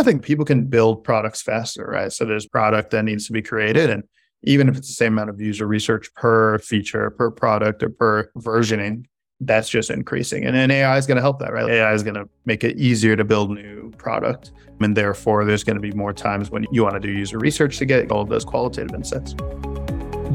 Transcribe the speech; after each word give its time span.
I 0.00 0.02
think 0.02 0.22
people 0.22 0.46
can 0.46 0.64
build 0.64 1.04
products 1.04 1.42
faster, 1.42 1.84
right? 1.84 2.10
So 2.10 2.24
there's 2.24 2.46
product 2.46 2.90
that 2.92 3.04
needs 3.04 3.26
to 3.26 3.34
be 3.34 3.42
created. 3.42 3.90
And 3.90 4.02
even 4.42 4.66
if 4.66 4.78
it's 4.78 4.88
the 4.88 4.94
same 4.94 5.12
amount 5.12 5.28
of 5.28 5.38
user 5.38 5.66
research 5.66 6.12
per 6.14 6.58
feature, 6.58 7.10
per 7.10 7.30
product, 7.30 7.82
or 7.82 7.90
per 7.90 8.30
versioning, 8.38 9.04
that's 9.40 9.68
just 9.68 9.90
increasing. 9.90 10.46
And 10.46 10.56
then 10.56 10.70
AI 10.70 10.96
is 10.96 11.06
going 11.06 11.16
to 11.16 11.22
help 11.22 11.38
that, 11.40 11.52
right? 11.52 11.68
AI 11.68 11.92
is 11.92 12.02
going 12.02 12.14
to 12.14 12.26
make 12.46 12.64
it 12.64 12.78
easier 12.78 13.14
to 13.14 13.24
build 13.24 13.50
new 13.50 13.90
product. 13.98 14.52
And 14.80 14.96
therefore, 14.96 15.44
there's 15.44 15.64
going 15.64 15.76
to 15.76 15.82
be 15.82 15.92
more 15.92 16.14
times 16.14 16.50
when 16.50 16.66
you 16.72 16.82
want 16.82 16.94
to 16.94 17.00
do 17.00 17.10
user 17.10 17.38
research 17.38 17.76
to 17.78 17.84
get 17.84 18.10
all 18.10 18.22
of 18.22 18.30
those 18.30 18.46
qualitative 18.46 18.94
insights. 18.94 19.34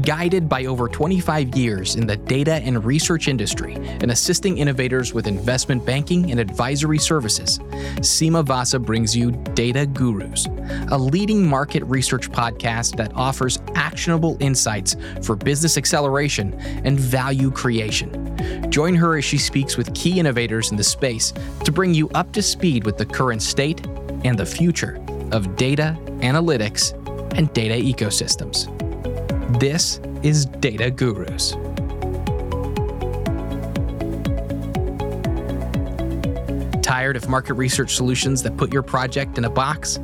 Guided 0.02 0.46
by 0.46 0.66
over 0.66 0.88
25 0.88 1.56
years 1.56 1.96
in 1.96 2.06
the 2.06 2.18
data 2.18 2.56
and 2.56 2.84
research 2.84 3.28
industry 3.28 3.74
and 3.76 4.10
assisting 4.10 4.58
innovators 4.58 5.14
with 5.14 5.26
investment 5.26 5.86
banking 5.86 6.30
and 6.30 6.38
advisory 6.38 6.98
services, 6.98 7.58
Sima 8.00 8.44
Vasa 8.44 8.78
brings 8.78 9.16
you 9.16 9.30
Data 9.54 9.86
Gurus, 9.86 10.46
a 10.90 10.98
leading 10.98 11.46
market 11.46 11.82
research 11.84 12.30
podcast 12.30 12.96
that 12.96 13.10
offers 13.14 13.58
actionable 13.74 14.36
insights 14.38 14.96
for 15.22 15.34
business 15.34 15.78
acceleration 15.78 16.52
and 16.84 17.00
value 17.00 17.50
creation. 17.50 18.70
Join 18.70 18.94
her 18.94 19.16
as 19.16 19.24
she 19.24 19.38
speaks 19.38 19.78
with 19.78 19.94
key 19.94 20.20
innovators 20.20 20.70
in 20.70 20.76
the 20.76 20.84
space 20.84 21.32
to 21.64 21.72
bring 21.72 21.94
you 21.94 22.10
up 22.10 22.32
to 22.32 22.42
speed 22.42 22.84
with 22.84 22.98
the 22.98 23.06
current 23.06 23.40
state 23.40 23.86
and 24.24 24.38
the 24.38 24.44
future 24.44 25.02
of 25.32 25.56
data, 25.56 25.96
analytics, 26.20 26.92
and 27.38 27.50
data 27.54 27.74
ecosystems. 27.74 28.75
This 29.48 30.00
is 30.24 30.44
Data 30.44 30.90
Gurus. 30.90 31.52
Tired 36.82 37.14
of 37.14 37.28
market 37.28 37.54
research 37.54 37.94
solutions 37.94 38.42
that 38.42 38.56
put 38.56 38.72
your 38.72 38.82
project 38.82 39.38
in 39.38 39.44
a 39.44 39.50
box? 39.50 40.00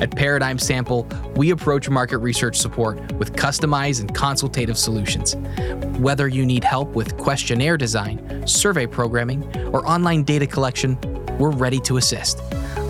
At 0.00 0.10
Paradigm 0.16 0.58
Sample, 0.58 1.06
we 1.36 1.50
approach 1.50 1.90
market 1.90 2.18
research 2.18 2.56
support 2.56 3.12
with 3.12 3.34
customized 3.34 4.00
and 4.00 4.14
consultative 4.14 4.78
solutions. 4.78 5.36
Whether 5.98 6.26
you 6.26 6.46
need 6.46 6.64
help 6.64 6.88
with 6.94 7.18
questionnaire 7.18 7.76
design, 7.76 8.46
survey 8.46 8.86
programming, 8.86 9.44
or 9.66 9.86
online 9.86 10.24
data 10.24 10.46
collection, 10.46 10.98
we're 11.38 11.50
ready 11.50 11.78
to 11.80 11.98
assist. 11.98 12.40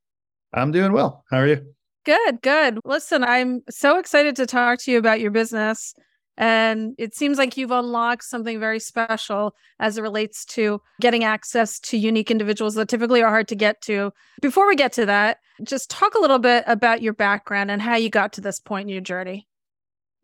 I'm 0.53 0.73
doing 0.73 0.93
well. 0.93 1.25
How 1.31 1.39
are 1.39 1.47
you? 1.47 1.65
Good, 2.05 2.43
good. 2.43 2.81
Listen, 2.85 3.23
I'm 3.23 3.63
so 3.69 3.99
excited 3.99 4.35
to 4.37 4.47
talk 4.47 4.81
to 4.81 4.91
you 4.91 4.99
about 4.99 5.21
your 5.21 5.31
business. 5.31 5.95
And 6.41 6.95
it 6.97 7.15
seems 7.15 7.37
like 7.37 7.59
you've 7.59 7.71
unlocked 7.71 8.25
something 8.25 8.59
very 8.59 8.81
special 8.81 9.55
as 9.79 9.99
it 9.99 10.03
relates 10.03 10.47
to 10.47 10.81
getting 10.99 11.23
access 11.23 11.79
to 11.81 11.99
unique 11.99 12.31
individuals 12.31 12.75
that 12.77 12.89
typically 12.89 13.23
are 13.23 13.29
hard 13.29 13.47
to 13.49 13.55
get 13.55 13.83
to. 13.83 14.11
Before 14.41 14.67
we 14.67 14.75
get 14.75 14.95
to 14.95 15.05
that, 15.05 15.41
just 15.63 15.91
talk 15.91 16.15
a 16.15 16.19
little 16.19 16.39
bit 16.39 16.65
about 16.67 17.03
your 17.03 17.13
background 17.13 17.71
and 17.71 17.83
how 17.83 17.97
you 17.97 18.09
got 18.09 18.33
to 18.33 18.41
this 18.41 18.59
point 18.59 18.89
in 18.89 18.89
your 18.95 19.03
journey. 19.03 19.47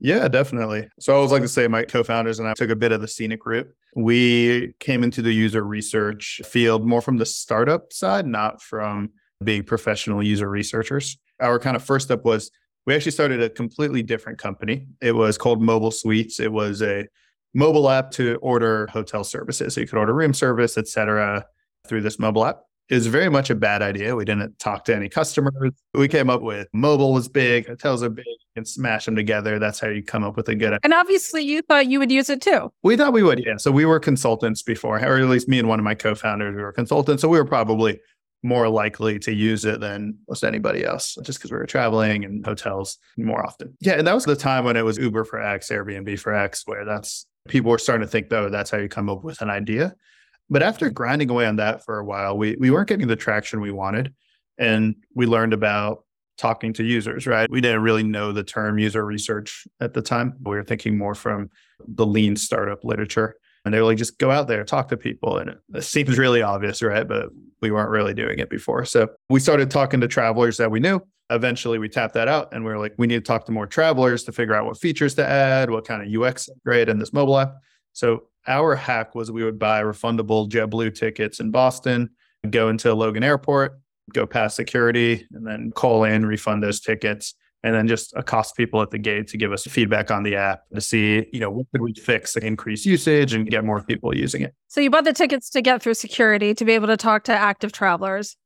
Yeah, 0.00 0.26
definitely. 0.28 0.88
So 1.00 1.12
I 1.12 1.16
always 1.16 1.32
like 1.32 1.42
to 1.42 1.48
say 1.48 1.68
my 1.68 1.82
co-founders 1.84 2.38
and 2.38 2.48
I 2.48 2.54
took 2.54 2.70
a 2.70 2.76
bit 2.76 2.92
of 2.92 3.02
the 3.02 3.08
scenic 3.08 3.44
route. 3.44 3.68
We 3.94 4.72
came 4.80 5.04
into 5.04 5.20
the 5.20 5.32
user 5.32 5.62
research 5.62 6.40
field 6.46 6.86
more 6.86 7.02
from 7.02 7.18
the 7.18 7.26
startup 7.26 7.92
side, 7.92 8.26
not 8.26 8.62
from 8.62 9.10
being 9.44 9.64
professional 9.64 10.22
user 10.22 10.48
researchers. 10.48 11.18
Our 11.40 11.58
kind 11.58 11.76
of 11.76 11.84
first 11.84 12.06
step 12.06 12.24
was 12.24 12.50
we 12.86 12.94
actually 12.94 13.12
started 13.12 13.42
a 13.42 13.50
completely 13.50 14.02
different 14.02 14.38
company. 14.38 14.86
It 15.00 15.12
was 15.12 15.36
called 15.36 15.60
Mobile 15.60 15.90
Suites. 15.90 16.40
It 16.40 16.52
was 16.52 16.82
a 16.82 17.06
mobile 17.52 17.90
app 17.90 18.10
to 18.12 18.36
order 18.36 18.86
hotel 18.92 19.24
services. 19.24 19.74
So 19.74 19.80
you 19.80 19.86
could 19.86 19.98
order 19.98 20.14
room 20.14 20.32
service, 20.32 20.78
et 20.78 20.86
cetera, 20.86 21.44
through 21.86 22.02
this 22.02 22.18
mobile 22.18 22.44
app. 22.44 22.60
It 22.88 22.94
was 22.94 23.08
very 23.08 23.28
much 23.28 23.50
a 23.50 23.56
bad 23.56 23.82
idea. 23.82 24.14
We 24.14 24.24
didn't 24.24 24.60
talk 24.60 24.84
to 24.84 24.94
any 24.94 25.08
customers. 25.08 25.72
We 25.94 26.06
came 26.06 26.30
up 26.30 26.42
with 26.42 26.68
mobile 26.72 27.12
was 27.12 27.28
big, 27.28 27.66
hotels 27.66 28.04
are 28.04 28.08
big, 28.08 28.24
and 28.54 28.68
smash 28.68 29.06
them 29.06 29.16
together. 29.16 29.58
That's 29.58 29.80
how 29.80 29.88
you 29.88 30.04
come 30.04 30.22
up 30.22 30.36
with 30.36 30.48
a 30.48 30.54
good. 30.54 30.78
And 30.84 30.94
obviously, 30.94 31.42
you 31.42 31.62
thought 31.62 31.88
you 31.88 31.98
would 31.98 32.12
use 32.12 32.30
it 32.30 32.40
too. 32.40 32.70
We 32.84 32.96
thought 32.96 33.12
we 33.12 33.24
would, 33.24 33.44
yeah. 33.44 33.56
So 33.56 33.72
we 33.72 33.84
were 33.84 33.98
consultants 33.98 34.62
before, 34.62 34.98
or 35.04 35.16
at 35.16 35.24
least 35.24 35.48
me 35.48 35.58
and 35.58 35.68
one 35.68 35.80
of 35.80 35.84
my 35.84 35.96
co-founders 35.96 36.54
we 36.54 36.62
were 36.62 36.72
consultants. 36.72 37.22
So 37.22 37.28
we 37.28 37.38
were 37.38 37.44
probably 37.44 37.98
more 38.46 38.68
likely 38.68 39.18
to 39.18 39.32
use 39.32 39.64
it 39.64 39.80
than 39.80 40.16
most 40.28 40.44
anybody 40.44 40.84
else 40.84 41.16
just 41.22 41.38
because 41.38 41.50
we 41.50 41.58
were 41.58 41.66
traveling 41.66 42.24
and 42.24 42.44
hotels 42.44 42.98
more 43.16 43.44
often. 43.44 43.76
Yeah. 43.80 43.94
And 43.94 44.06
that 44.06 44.14
was 44.14 44.24
the 44.24 44.36
time 44.36 44.64
when 44.64 44.76
it 44.76 44.84
was 44.84 44.98
Uber 44.98 45.24
for 45.24 45.40
X, 45.40 45.68
Airbnb 45.68 46.18
for 46.20 46.32
X, 46.32 46.62
where 46.66 46.84
that's 46.84 47.26
people 47.48 47.70
were 47.70 47.78
starting 47.78 48.06
to 48.06 48.10
think, 48.10 48.28
though, 48.28 48.48
that's 48.48 48.70
how 48.70 48.78
you 48.78 48.88
come 48.88 49.10
up 49.10 49.24
with 49.24 49.40
an 49.42 49.50
idea. 49.50 49.94
But 50.48 50.62
after 50.62 50.88
grinding 50.90 51.30
away 51.30 51.46
on 51.46 51.56
that 51.56 51.84
for 51.84 51.98
a 51.98 52.04
while, 52.04 52.38
we, 52.38 52.56
we 52.58 52.70
weren't 52.70 52.88
getting 52.88 53.08
the 53.08 53.16
traction 53.16 53.60
we 53.60 53.72
wanted. 53.72 54.14
And 54.58 54.94
we 55.14 55.26
learned 55.26 55.52
about 55.52 56.04
talking 56.38 56.72
to 56.74 56.84
users, 56.84 57.26
right? 57.26 57.50
We 57.50 57.60
didn't 57.60 57.82
really 57.82 58.02
know 58.02 58.32
the 58.32 58.44
term 58.44 58.78
user 58.78 59.04
research 59.04 59.66
at 59.80 59.94
the 59.94 60.02
time. 60.02 60.34
We 60.42 60.56
were 60.56 60.64
thinking 60.64 60.96
more 60.96 61.14
from 61.14 61.50
the 61.86 62.06
lean 62.06 62.36
startup 62.36 62.84
literature. 62.84 63.36
And 63.66 63.74
they 63.74 63.80
were 63.80 63.86
like, 63.86 63.98
just 63.98 64.18
go 64.18 64.30
out 64.30 64.46
there, 64.46 64.62
talk 64.62 64.88
to 64.90 64.96
people. 64.96 65.38
And 65.38 65.56
it, 65.74 65.82
seems 65.82 66.16
really 66.16 66.40
obvious, 66.40 66.80
right? 66.82 67.06
But 67.06 67.30
we 67.60 67.72
weren't 67.72 67.90
really 67.90 68.14
doing 68.14 68.38
it 68.38 68.48
before. 68.48 68.84
So 68.84 69.08
we 69.28 69.40
started 69.40 69.72
talking 69.72 70.00
to 70.02 70.08
travelers 70.08 70.56
that 70.58 70.70
we 70.70 70.78
knew. 70.78 71.00
Eventually, 71.30 71.80
we 71.80 71.88
tapped 71.88 72.14
that 72.14 72.28
out 72.28 72.54
and 72.54 72.64
we 72.64 72.70
were 72.70 72.78
like, 72.78 72.94
we 72.96 73.08
need 73.08 73.16
to 73.16 73.20
talk 73.22 73.44
to 73.46 73.52
more 73.52 73.66
travelers 73.66 74.22
to 74.24 74.32
figure 74.32 74.54
out 74.54 74.66
what 74.66 74.78
features 74.78 75.16
to 75.16 75.26
add, 75.26 75.68
what 75.68 75.84
kind 75.84 76.00
of 76.00 76.22
UX 76.22 76.48
upgrade 76.48 76.88
in 76.88 77.00
this 77.00 77.12
mobile 77.12 77.36
app. 77.36 77.54
So 77.92 78.28
our 78.46 78.76
hack 78.76 79.16
was 79.16 79.32
we 79.32 79.42
would 79.42 79.58
buy 79.58 79.82
refundable 79.82 80.48
JetBlue 80.48 80.94
tickets 80.94 81.40
in 81.40 81.50
Boston, 81.50 82.10
go 82.48 82.68
into 82.68 82.94
Logan 82.94 83.24
Airport, 83.24 83.80
go 84.12 84.28
past 84.28 84.54
security, 84.54 85.26
and 85.32 85.44
then 85.44 85.72
call 85.72 86.04
in, 86.04 86.24
refund 86.24 86.62
those 86.62 86.78
tickets 86.78 87.34
and 87.62 87.74
then 87.74 87.88
just 87.88 88.14
accost 88.14 88.56
people 88.56 88.80
at 88.82 88.90
the 88.90 88.98
gate 88.98 89.26
to 89.28 89.36
give 89.36 89.52
us 89.52 89.64
feedback 89.64 90.10
on 90.10 90.22
the 90.22 90.36
app 90.36 90.62
to 90.74 90.80
see, 90.80 91.26
you 91.32 91.40
know, 91.40 91.50
what 91.50 91.66
could 91.72 91.80
we 91.80 91.92
fix 91.94 92.34
to 92.34 92.46
increase 92.46 92.86
usage 92.86 93.32
and 93.32 93.50
get 93.50 93.64
more 93.64 93.82
people 93.82 94.14
using 94.16 94.42
it. 94.42 94.54
So 94.68 94.80
you 94.80 94.90
bought 94.90 95.04
the 95.04 95.12
tickets 95.12 95.50
to 95.50 95.62
get 95.62 95.82
through 95.82 95.94
security 95.94 96.54
to 96.54 96.64
be 96.64 96.72
able 96.72 96.86
to 96.86 96.96
talk 96.96 97.24
to 97.24 97.32
active 97.32 97.72
travelers. 97.72 98.36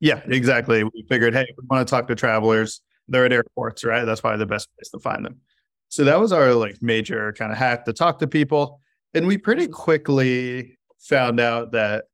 Yeah, 0.00 0.20
exactly. 0.26 0.84
We 0.84 1.04
figured, 1.08 1.34
hey, 1.34 1.46
we 1.58 1.66
want 1.68 1.86
to 1.86 1.90
talk 1.90 2.08
to 2.08 2.14
travelers. 2.14 2.80
They're 3.08 3.26
at 3.26 3.32
airports, 3.32 3.84
right? 3.84 4.04
That's 4.04 4.20
probably 4.20 4.38
the 4.38 4.46
best 4.46 4.68
place 4.76 4.90
to 4.90 4.98
find 4.98 5.24
them. 5.24 5.40
So 5.88 6.04
that 6.04 6.18
was 6.18 6.32
our 6.32 6.54
like 6.54 6.82
major 6.82 7.32
kind 7.34 7.52
of 7.52 7.58
hack 7.58 7.84
to 7.84 7.92
talk 7.92 8.18
to 8.20 8.26
people. 8.26 8.80
And 9.12 9.26
we 9.26 9.38
pretty 9.38 9.68
quickly 9.68 10.78
found 10.98 11.38
out 11.38 11.72
that 11.72 12.04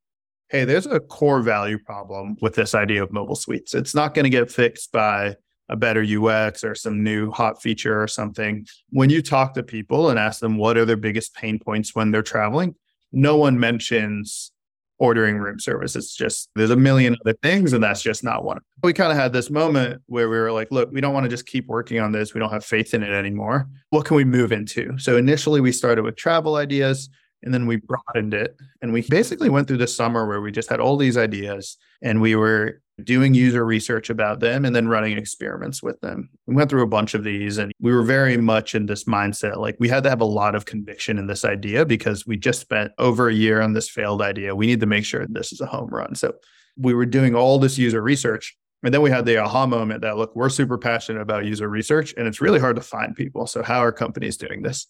hey, 0.51 0.65
there's 0.65 0.87
a 0.87 0.99
core 0.99 1.43
value 1.43 1.79
problem 1.79 2.37
with 2.41 2.57
this 2.57 2.75
idea 2.75 3.03
of 3.03 3.13
mobile 3.13 3.37
suites. 3.37 3.73
It's 3.73 3.95
not 3.95 4.15
going 4.15 4.25
to 4.25 4.31
get 4.31 4.51
fixed 4.51 4.91
by 4.91 5.37
a 5.71 5.77
better 5.77 6.03
UX 6.03 6.65
or 6.65 6.75
some 6.75 7.03
new 7.03 7.31
hot 7.31 7.63
feature 7.63 8.03
or 8.03 8.09
something. 8.09 8.67
When 8.91 9.09
you 9.09 9.23
talk 9.23 9.55
to 9.55 9.63
people 9.63 10.11
and 10.11 10.19
ask 10.19 10.41
them 10.41 10.59
what 10.59 10.77
are 10.77 10.85
their 10.85 10.97
biggest 10.97 11.35
pain 11.35 11.59
points 11.59 11.95
when 11.95 12.11
they're 12.11 12.23
traveling, 12.23 12.75
no 13.13 13.37
one 13.37 13.59
mentions 13.59 14.53
ordering 14.99 15.39
room 15.39 15.59
service. 15.59 15.97
It's 15.97 16.15
just 16.15 16.51
there's 16.57 16.71
a 16.71 16.77
million 16.77 17.17
other 17.25 17.37
things, 17.43 17.73
and 17.73 17.83
that's 17.83 18.03
just 18.03 18.23
not 18.23 18.45
one. 18.45 18.59
We 18.83 18.93
kind 18.93 19.11
of 19.11 19.17
had 19.17 19.33
this 19.33 19.49
moment 19.49 20.03
where 20.07 20.29
we 20.29 20.39
were 20.39 20.53
like, 20.53 20.69
look, 20.71 20.91
we 20.93 21.01
don't 21.01 21.15
want 21.15 21.25
to 21.25 21.31
just 21.31 21.47
keep 21.47 21.67
working 21.67 22.01
on 22.01 22.13
this. 22.13 22.35
We 22.35 22.41
don't 22.41 22.53
have 22.53 22.65
faith 22.65 22.93
in 22.93 23.03
it 23.03 23.13
anymore. 23.13 23.69
What 23.91 24.05
can 24.05 24.17
we 24.17 24.25
move 24.25 24.53
into? 24.53 24.99
So 24.99 25.17
initially 25.17 25.61
we 25.61 25.73
started 25.73 26.05
with 26.05 26.17
travel 26.17 26.57
ideas. 26.57 27.09
And 27.43 27.55
then 27.55 27.67
we 27.67 27.77
broadened 27.77 28.35
it. 28.35 28.55
And 28.83 28.93
we 28.93 29.01
basically 29.01 29.49
went 29.49 29.67
through 29.67 29.79
the 29.79 29.87
summer 29.87 30.27
where 30.27 30.43
we 30.43 30.53
just 30.53 30.69
had 30.69 30.79
all 30.79 30.99
these 30.99 31.17
ideas 31.17 31.79
and 32.03 32.21
we 32.21 32.37
were 32.37 32.83
doing 33.05 33.35
user 33.35 33.65
research 33.65 34.11
about 34.11 34.41
them 34.41 34.65
and 34.65 34.75
then 34.75 34.89
running 34.89 35.17
experiments 35.17 35.83
with 35.83 36.01
them. 36.01 36.31
We 36.47 36.55
went 36.55 36.71
through 36.71 36.83
a 36.83 36.89
bunch 36.89 37.15
of 37.15 37.25
these 37.25 37.59
and 37.59 37.73
we 37.81 37.93
were 37.93 38.03
very 38.03 38.37
much 38.37 38.75
in 38.75 38.87
this 38.87 39.05
mindset. 39.05 39.57
Like 39.57 39.77
we 39.79 39.89
had 39.89 40.03
to 40.05 40.11
have 40.11 40.21
a 40.21 40.27
lot 40.27 40.55
of 40.55 40.67
conviction 40.67 41.19
in 41.19 41.27
this 41.27 41.45
idea 41.45 41.85
because 41.85 42.27
we 42.27 42.37
just 42.37 42.61
spent 42.61 42.93
over 42.99 43.29
a 43.29 43.35
year 43.35 43.61
on 43.61 43.73
this 43.73 43.89
failed 43.89 44.23
idea. 44.23 44.55
We 44.55 44.67
need 44.67 44.81
to 44.81 44.87
make 44.87 45.05
sure 45.05 45.27
this 45.29 45.53
is 45.53 45.61
a 45.61 45.67
home 45.67 45.91
run. 45.91 46.15
So 46.15 46.35
we 46.77 46.95
were 46.95 47.07
doing 47.07 47.35
all 47.35 47.59
this 47.59 47.79
user 47.79 48.03
research. 48.03 48.57
And 48.83 48.95
then 48.95 49.03
we 49.03 49.11
had 49.11 49.27
the 49.27 49.37
aha 49.37 49.67
moment 49.67 50.01
that, 50.03 50.17
look, 50.17 50.35
we're 50.35 50.49
super 50.49 50.79
passionate 50.79 51.21
about 51.21 51.45
user 51.45 51.69
research 51.69 52.15
and 52.17 52.27
it's 52.27 52.41
really 52.41 52.61
hard 52.61 52.77
to 52.77 52.83
find 52.83 53.15
people. 53.15 53.47
So, 53.47 53.63
how 53.63 53.81
are 53.81 53.93
companies 53.93 54.39
doing 54.39 54.63
this? 54.63 54.87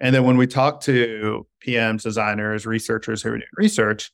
And 0.00 0.14
then 0.14 0.24
when 0.24 0.36
we 0.36 0.46
talked 0.46 0.84
to 0.84 1.46
PMs, 1.66 2.02
designers, 2.02 2.66
researchers 2.66 3.22
who 3.22 3.30
are 3.30 3.38
doing 3.38 3.48
research, 3.56 4.10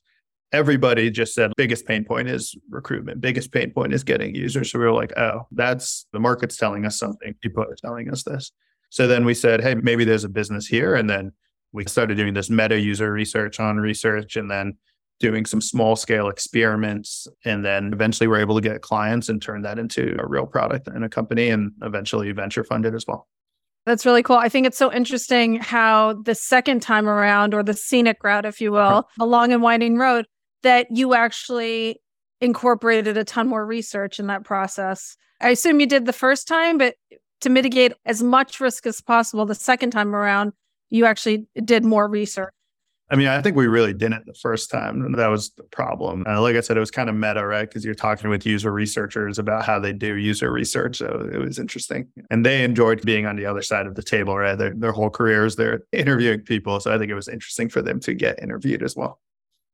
everybody 0.55 1.11
just 1.11 1.33
said 1.33 1.51
biggest 1.57 1.85
pain 1.85 2.05
point 2.05 2.29
is 2.29 2.55
recruitment. 2.69 3.21
Biggest 3.21 3.51
pain 3.51 3.71
point 3.71 3.93
is 3.93 4.03
getting 4.03 4.33
users. 4.33 4.71
So 4.71 4.79
we 4.79 4.85
were 4.85 4.93
like, 4.93 5.15
oh, 5.17 5.41
that's 5.51 6.07
the 6.13 6.19
market's 6.19 6.57
telling 6.57 6.85
us 6.85 6.97
something. 6.97 7.35
People 7.41 7.63
are 7.63 7.75
telling 7.75 8.09
us 8.09 8.23
this. 8.23 8.51
So 8.89 9.07
then 9.07 9.25
we 9.25 9.33
said, 9.33 9.61
hey, 9.61 9.75
maybe 9.75 10.05
there's 10.05 10.23
a 10.23 10.29
business 10.29 10.65
here. 10.65 10.95
And 10.95 11.09
then 11.09 11.33
we 11.73 11.85
started 11.85 12.15
doing 12.15 12.33
this 12.33 12.49
meta 12.49 12.79
user 12.79 13.11
research 13.11 13.59
on 13.59 13.77
research. 13.77 14.37
And 14.37 14.49
then 14.49 14.77
doing 15.19 15.45
some 15.45 15.61
small 15.61 15.95
scale 15.95 16.27
experiments. 16.27 17.27
And 17.45 17.63
then 17.63 17.93
eventually 17.93 18.27
we're 18.27 18.39
able 18.39 18.55
to 18.55 18.61
get 18.61 18.81
clients 18.81 19.29
and 19.29 19.41
turn 19.41 19.61
that 19.61 19.79
into 19.79 20.15
a 20.19 20.27
real 20.27 20.45
product 20.45 20.87
and 20.87 21.05
a 21.05 21.09
company 21.09 21.49
and 21.49 21.71
eventually 21.81 22.31
venture 22.33 22.63
funded 22.63 22.93
as 22.93 23.05
well. 23.07 23.27
That's 23.85 24.05
really 24.05 24.23
cool. 24.23 24.35
I 24.35 24.49
think 24.49 24.67
it's 24.67 24.77
so 24.77 24.91
interesting 24.91 25.55
how 25.55 26.21
the 26.23 26.35
second 26.35 26.81
time 26.81 27.07
around, 27.07 27.53
or 27.53 27.63
the 27.63 27.73
scenic 27.73 28.17
route, 28.23 28.43
if 28.43 28.59
you 28.59 28.71
will, 28.71 29.07
a 29.19 29.25
long 29.25 29.53
and 29.53 29.61
winding 29.61 29.97
road, 29.97 30.25
that 30.65 30.87
you 30.89 31.13
actually 31.13 32.01
incorporated 32.41 33.17
a 33.17 33.23
ton 33.23 33.47
more 33.47 33.65
research 33.65 34.19
in 34.19 34.27
that 34.27 34.43
process. 34.43 35.15
I 35.39 35.49
assume 35.49 35.79
you 35.79 35.85
did 35.85 36.05
the 36.05 36.13
first 36.13 36.47
time, 36.47 36.79
but 36.79 36.95
to 37.41 37.49
mitigate 37.49 37.93
as 38.05 38.23
much 38.23 38.59
risk 38.59 38.87
as 38.87 38.99
possible 38.99 39.45
the 39.45 39.53
second 39.53 39.91
time 39.91 40.15
around, 40.15 40.53
you 40.89 41.05
actually 41.05 41.45
did 41.63 41.85
more 41.85 42.07
research. 42.07 42.51
I 43.11 43.15
mean, 43.15 43.27
I 43.27 43.39
think 43.43 43.55
we 43.55 43.67
really 43.67 43.93
didn't 43.93 44.25
the 44.25 44.33
first 44.33 44.71
time. 44.71 45.11
That 45.11 45.27
was 45.27 45.51
the 45.51 45.63
problem. 45.65 46.23
Uh, 46.27 46.41
like 46.41 46.55
I 46.55 46.61
said, 46.61 46.77
it 46.77 46.79
was 46.79 46.89
kind 46.89 47.07
of 47.07 47.15
meta, 47.15 47.45
right? 47.45 47.69
Because 47.69 47.85
you're 47.85 47.93
talking 47.93 48.31
with 48.31 48.47
user 48.47 48.71
researchers 48.71 49.37
about 49.37 49.63
how 49.63 49.79
they 49.79 49.93
do 49.93 50.15
user 50.15 50.51
research. 50.51 50.97
So 50.97 51.29
it 51.31 51.37
was 51.37 51.59
interesting. 51.59 52.07
And 52.31 52.43
they 52.43 52.63
enjoyed 52.63 53.05
being 53.05 53.27
on 53.27 53.35
the 53.35 53.45
other 53.45 53.61
side 53.61 53.85
of 53.85 53.93
the 53.93 54.01
table, 54.01 54.35
right? 54.35 54.57
Their, 54.57 54.73
their 54.73 54.91
whole 54.91 55.11
careers, 55.11 55.55
they're 55.55 55.81
interviewing 55.91 56.41
people. 56.41 56.79
So 56.79 56.91
I 56.91 56.97
think 56.97 57.11
it 57.11 57.15
was 57.15 57.27
interesting 57.27 57.69
for 57.69 57.83
them 57.83 57.99
to 57.99 58.15
get 58.15 58.41
interviewed 58.41 58.81
as 58.81 58.95
well. 58.95 59.19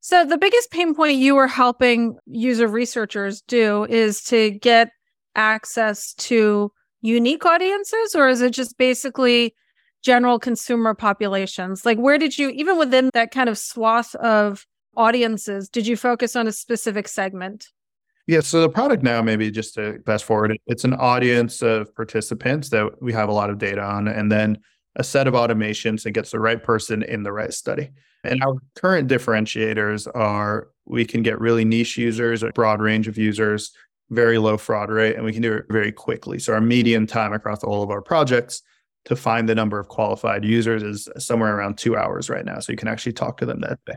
So 0.02 0.26
the 0.26 0.38
biggest 0.38 0.72
pain 0.72 0.96
point 0.96 1.18
you 1.18 1.36
were 1.36 1.48
helping 1.48 2.18
user 2.26 2.68
researchers 2.68 3.42
do 3.44 3.86
is 3.86 4.24
to 4.24 4.50
get 4.50 4.90
access 5.36 6.14
to 6.16 6.72
unique 7.02 7.46
audiences, 7.46 8.16
or 8.16 8.28
is 8.28 8.42
it 8.42 8.52
just 8.52 8.78
basically 8.78 9.56
general 10.04 10.40
consumer 10.40 10.96
populations? 10.96 11.86
Like, 11.86 12.00
where 12.00 12.18
did 12.18 12.38
you, 12.38 12.50
even 12.50 12.80
within 12.80 13.12
that 13.14 13.30
kind 13.32 13.48
of 13.48 13.60
swath 13.60 14.16
of 14.16 14.66
audiences, 14.98 15.70
did 15.70 15.86
you 15.86 15.96
focus 15.96 16.36
on 16.36 16.48
a 16.48 16.52
specific 16.52 17.08
segment? 17.08 17.68
Yeah, 18.26 18.40
so 18.40 18.62
the 18.62 18.70
product 18.70 19.04
now, 19.04 19.22
maybe 19.22 19.52
just 19.52 19.76
to 19.76 20.00
fast 20.06 20.26
forward, 20.26 20.58
it's 20.66 20.84
an 20.84 20.96
audience 20.96 21.62
of 21.62 21.94
participants 21.96 22.70
that 22.70 23.02
we 23.02 23.14
have 23.14 23.30
a 23.30 23.34
lot 23.34 23.52
of 23.52 23.60
data 23.60 23.84
on, 23.84 24.08
and 24.08 24.32
then 24.32 24.58
a 24.96 25.04
set 25.04 25.28
of 25.28 25.34
automations 25.34 26.04
that 26.04 26.12
gets 26.12 26.32
the 26.32 26.40
right 26.40 26.62
person 26.62 27.04
in 27.04 27.24
the 27.24 27.32
right 27.32 27.54
study. 27.54 27.90
And 28.24 28.44
our 28.44 28.56
current 28.76 29.10
differentiators 29.10 30.08
are 30.14 30.68
we 30.86 31.06
can 31.06 31.24
get 31.24 31.40
really 31.40 31.66
niche 31.66 31.98
users, 31.98 32.44
a 32.44 32.50
broad 32.50 32.82
range 32.82 33.08
of 33.08 33.18
users, 33.18 33.72
very 34.10 34.38
low 34.38 34.58
fraud 34.58 34.90
rate, 34.90 35.16
and 35.16 35.24
we 35.24 35.34
can 35.34 35.42
do 35.42 35.54
it 35.54 35.66
very 35.70 35.92
quickly. 35.92 36.38
So 36.38 36.54
our 36.54 36.62
median 36.62 37.08
time 37.08 37.34
across 37.34 37.64
all 37.64 37.82
of 37.82 37.90
our 37.90 38.02
projects 38.02 38.62
to 39.06 39.16
find 39.16 39.50
the 39.50 39.56
number 39.56 39.80
of 39.80 39.88
qualified 39.88 40.46
users 40.46 40.84
is 40.84 41.10
somewhere 41.18 41.56
around 41.56 41.78
two 41.78 41.96
hours 41.96 42.30
right 42.30 42.46
now. 42.46 42.60
So 42.60 42.72
you 42.72 42.78
can 42.78 42.88
actually 42.88 43.14
talk 43.14 43.38
to 43.38 43.46
them 43.46 43.62
that 43.62 43.80
day. 43.86 43.96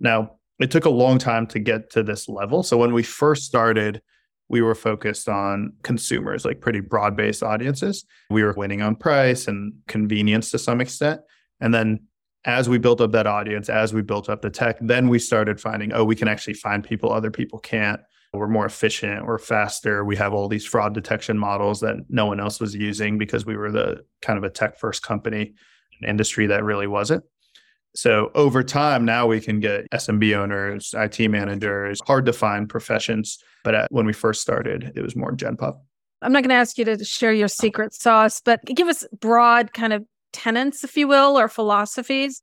Now, 0.00 0.32
it 0.58 0.70
took 0.70 0.84
a 0.84 0.90
long 0.90 1.18
time 1.18 1.46
to 1.48 1.58
get 1.58 1.90
to 1.90 2.02
this 2.02 2.28
level. 2.28 2.62
So 2.62 2.76
when 2.76 2.92
we 2.92 3.02
first 3.02 3.44
started, 3.44 4.02
we 4.48 4.60
were 4.60 4.74
focused 4.74 5.28
on 5.28 5.72
consumers, 5.82 6.44
like 6.44 6.60
pretty 6.60 6.80
broad 6.80 7.16
based 7.16 7.42
audiences. 7.42 8.04
We 8.30 8.42
were 8.42 8.52
winning 8.52 8.82
on 8.82 8.96
price 8.96 9.48
and 9.48 9.72
convenience 9.88 10.50
to 10.50 10.58
some 10.58 10.80
extent. 10.80 11.20
And 11.60 11.72
then 11.72 12.00
as 12.44 12.68
we 12.68 12.78
built 12.78 13.00
up 13.00 13.12
that 13.12 13.26
audience, 13.26 13.68
as 13.68 13.94
we 13.94 14.02
built 14.02 14.28
up 14.28 14.42
the 14.42 14.50
tech, 14.50 14.76
then 14.80 15.08
we 15.08 15.18
started 15.18 15.60
finding, 15.60 15.92
oh, 15.92 16.04
we 16.04 16.16
can 16.16 16.28
actually 16.28 16.54
find 16.54 16.82
people 16.82 17.12
other 17.12 17.30
people 17.30 17.58
can't. 17.58 18.00
We're 18.34 18.48
more 18.48 18.66
efficient, 18.66 19.26
we're 19.26 19.38
faster. 19.38 20.04
We 20.04 20.16
have 20.16 20.32
all 20.32 20.48
these 20.48 20.64
fraud 20.64 20.94
detection 20.94 21.38
models 21.38 21.80
that 21.80 21.96
no 22.08 22.26
one 22.26 22.40
else 22.40 22.60
was 22.60 22.74
using 22.74 23.18
because 23.18 23.44
we 23.44 23.56
were 23.56 23.70
the 23.70 24.04
kind 24.22 24.38
of 24.38 24.44
a 24.44 24.50
tech 24.50 24.78
first 24.78 25.02
company, 25.02 25.52
an 26.00 26.08
industry 26.08 26.46
that 26.46 26.64
really 26.64 26.86
wasn't. 26.86 27.24
So 27.94 28.30
over 28.34 28.62
time, 28.62 29.04
now 29.04 29.26
we 29.26 29.40
can 29.40 29.60
get 29.60 29.90
SMB 29.90 30.36
owners, 30.36 30.94
IT 30.96 31.28
managers, 31.28 32.00
hard 32.06 32.26
to 32.26 32.32
find 32.32 32.68
professions. 32.68 33.38
But 33.64 33.74
at, 33.74 33.92
when 33.92 34.06
we 34.06 34.12
first 34.12 34.40
started, 34.40 34.92
it 34.96 35.02
was 35.02 35.14
more 35.14 35.32
Gen 35.32 35.56
Pop. 35.56 35.84
I'm 36.22 36.32
not 36.32 36.42
going 36.42 36.50
to 36.50 36.54
ask 36.54 36.78
you 36.78 36.84
to 36.86 37.04
share 37.04 37.32
your 37.32 37.48
secret 37.48 37.92
sauce, 37.92 38.40
but 38.40 38.64
give 38.64 38.88
us 38.88 39.04
broad 39.20 39.72
kind 39.72 39.92
of 39.92 40.04
tenets, 40.32 40.84
if 40.84 40.96
you 40.96 41.06
will, 41.06 41.38
or 41.38 41.48
philosophies 41.48 42.42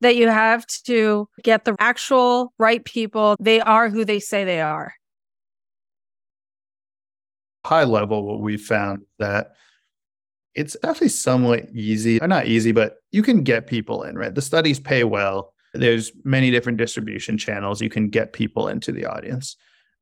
that 0.00 0.16
you 0.16 0.28
have 0.28 0.66
to 0.66 1.28
get 1.42 1.64
the 1.64 1.74
actual 1.78 2.52
right 2.58 2.84
people. 2.84 3.36
They 3.40 3.60
are 3.60 3.88
who 3.88 4.04
they 4.04 4.18
say 4.20 4.44
they 4.44 4.60
are 4.60 4.94
high 7.64 7.84
level, 7.84 8.24
what 8.24 8.40
we 8.40 8.56
found 8.56 9.02
that 9.18 9.52
it's 10.54 10.76
actually 10.84 11.08
somewhat 11.08 11.68
easy, 11.74 12.20
or 12.20 12.28
not 12.28 12.46
easy, 12.46 12.72
but 12.72 12.96
you 13.10 13.22
can 13.22 13.42
get 13.42 13.66
people 13.66 14.02
in, 14.02 14.16
right? 14.16 14.34
The 14.34 14.42
studies 14.42 14.78
pay 14.78 15.04
well. 15.04 15.54
There's 15.74 16.12
many 16.24 16.50
different 16.50 16.78
distribution 16.78 17.38
channels. 17.38 17.80
You 17.80 17.88
can 17.88 18.10
get 18.10 18.32
people 18.32 18.68
into 18.68 18.92
the 18.92 19.06
audience. 19.06 19.56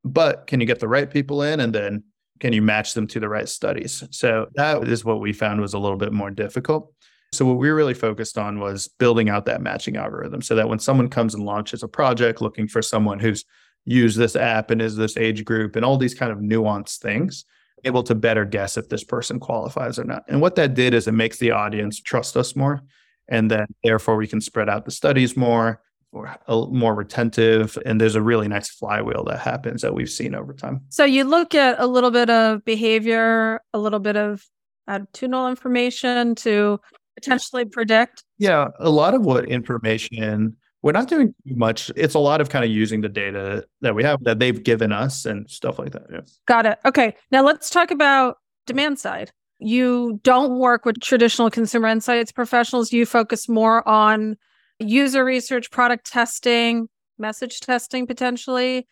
But 0.05 0.47
can 0.47 0.61
you 0.61 0.67
get 0.67 0.81
the 0.81 0.89
right 0.89 1.09
people 1.09 1.43
in 1.43 1.61
and 1.61 1.73
then 1.73 2.05
can 2.41 2.53
you 2.53 2.63
match 2.63 2.95
them 2.95 3.07
to 3.09 3.21
the 3.21 3.29
right 3.29 3.49
studies? 3.49 4.03
So 4.11 4.47
that 4.55 4.89
is 4.89 5.05
what 5.05 5.21
we 5.21 5.33
found 5.33 5.61
was 5.61 5.75
a 5.75 5.79
little 5.79 5.99
bit 5.99 6.13
more 6.13 6.31
difficult. 6.31 6.93
So 7.33 7.45
what 7.45 7.59
we 7.59 7.69
really 7.69 7.95
focused 7.95 8.39
on 8.39 8.59
was 8.59 8.89
building 8.99 9.29
out 9.29 9.45
that 9.47 9.61
matching 9.61 9.97
algorithm 9.97 10.43
so 10.43 10.57
that 10.57 10.69
when 10.69 10.81
someone 10.81 11.09
comes 11.09 11.35
and 11.35 11.45
launches 11.45 11.83
a 11.83 11.89
project 11.89 12.41
looking 12.41 12.67
for 12.67 12.83
someone 12.83 13.21
who's 13.21 13.45
used 13.85 14.19
this 14.19 14.35
app 14.35 14.71
and 14.71 14.83
is 14.83 14.97
this 14.97 15.17
age 15.17 15.45
group 15.45 15.77
and 15.77 15.85
all 15.85 15.97
these 15.97 16.15
kind 16.15 16.33
of 16.33 16.39
nuanced 16.39 16.99
things 16.99 17.45
able 17.85 18.03
to 18.05 18.15
better 18.15 18.45
guess 18.45 18.77
if 18.77 18.89
this 18.89 19.05
person 19.05 19.41
qualifies 19.41 19.99
or 19.99 20.05
not. 20.05 20.25
And 20.29 20.41
what 20.41 20.57
that 20.57 20.75
did 20.75 20.95
is 20.95 21.07
it 21.09 21.13
makes 21.13 21.39
the 21.39 21.51
audience 21.51 22.01
trust 22.01 22.37
us 22.37 22.55
more 22.57 22.83
and 23.29 23.51
then 23.51 23.67
therefore 23.83 24.17
we 24.17 24.27
can 24.27 24.41
spread 24.41 24.69
out 24.69 24.85
the 24.85 24.91
studies 24.91 25.37
more 25.37 25.81
or 26.13 26.37
more 26.49 26.95
retentive 26.95 27.79
and 27.87 28.01
there's 28.01 28.17
a 28.17 28.23
really 28.23 28.49
nice 28.49 28.69
flywheel 28.69 29.25
that 29.25 29.39
happens 29.39 29.83
that 29.83 29.95
we've 29.95 30.11
seen 30.11 30.35
over 30.35 30.53
time. 30.53 30.81
So 30.89 31.05
you 31.05 31.25
look 31.25 31.55
at 31.55 31.79
a 31.79 31.87
little 31.87 32.11
bit 32.11 32.29
of 32.29 32.65
behavior 32.65 33.63
a 33.73 33.79
little 33.79 34.01
bit 34.01 34.17
of 34.17 34.45
attitudinal 34.89 35.49
information 35.49 36.35
to 36.35 36.81
potentially 37.15 37.65
predict? 37.65 38.25
Yeah 38.39 38.69
a 38.81 38.91
lot 38.91 39.15
of 39.15 39.25
what 39.25 39.49
information 39.49 40.57
we're 40.83 40.93
not 40.93 41.09
doing 41.09 41.35
too 41.47 41.57
much. 41.57 41.91
It's 41.97 42.15
a 42.15 42.19
lot 42.19 42.41
of 42.41 42.49
kind 42.49 42.65
of 42.65 42.71
using 42.71 43.01
the 43.01 43.09
data 43.09 43.65
that 43.83 43.95
we 43.95 44.03
have 44.03 44.23
that 44.25 44.39
they've 44.39 44.63
given 44.63 44.93
us 44.93 45.27
and 45.27 45.49
stuff 45.51 45.79
like 45.79 45.93
that. 45.93 46.07
Yeah. 46.11 46.21
Got 46.47 46.67
it. 46.67 46.79
Okay. 46.85 47.15
Now 47.31 47.45
let's 47.45 47.71
talk 47.71 47.91
about 47.91 48.39
demand 48.67 48.99
side. 48.99 49.31
You 49.59 50.21
don't 50.23 50.59
work 50.59 50.87
with 50.87 51.01
traditional 51.01 51.51
consumer 51.51 51.89
insights 51.89 52.33
professionals. 52.33 52.93
You 52.93 53.05
focus 53.05 53.49
more 53.49 53.87
on 53.87 54.37
user 54.79 55.25
research, 55.25 55.71
product 55.71 56.07
testing, 56.07 56.89
message 57.19 57.61
testing 57.61 58.07
potentially. 58.07 58.87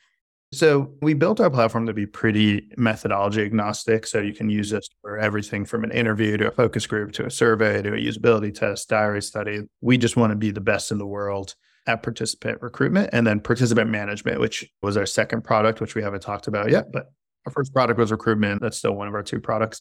So 0.53 0.93
we 1.03 1.13
built 1.13 1.41
our 1.41 1.51
platform 1.51 1.87
to 1.87 1.93
be 1.93 2.07
pretty 2.07 2.71
methodology 2.77 3.43
agnostic. 3.43 4.07
So 4.07 4.21
you 4.21 4.33
can 4.35 4.49
use 4.49 4.71
this 4.71 4.89
for 5.03 5.19
everything 5.19 5.65
from 5.65 5.85
an 5.85 5.91
interview 5.91 6.37
to 6.39 6.49
a 6.49 6.51
focus 6.51 6.87
group 6.87 7.13
to 7.13 7.27
a 7.27 7.31
survey 7.31 7.83
to 7.83 7.95
a 7.95 7.99
usability 7.99 8.55
test, 8.55 8.89
diary 8.89 9.21
study. 9.23 9.61
We 9.81 9.99
just 9.99 10.17
want 10.17 10.33
to 10.33 10.37
be 10.37 10.51
the 10.51 10.61
best 10.61 10.91
in 10.91 10.99
the 10.99 11.07
world 11.07 11.55
at 11.89 12.03
participant 12.03 12.63
recruitment 12.63 13.11
and 13.13 13.27
then 13.27 13.41
participant 13.41 13.91
management, 13.91 14.39
which 14.39 14.71
was 14.83 14.97
our 14.97 15.07
second 15.07 15.43
product, 15.43 15.81
which 15.81 15.95
we 15.95 16.03
haven't 16.03 16.21
talked 16.21 16.47
about 16.47 16.71
yet. 16.71 16.93
But 16.93 17.11
our 17.47 17.53
first 17.53 17.73
product 17.73 17.99
was 17.99 18.13
recruitment. 18.13 18.61
That's 18.61 18.77
still 18.77 18.95
one 18.95 19.09
of 19.09 19.15
our 19.15 19.23
two 19.23 19.41
products. 19.41 19.81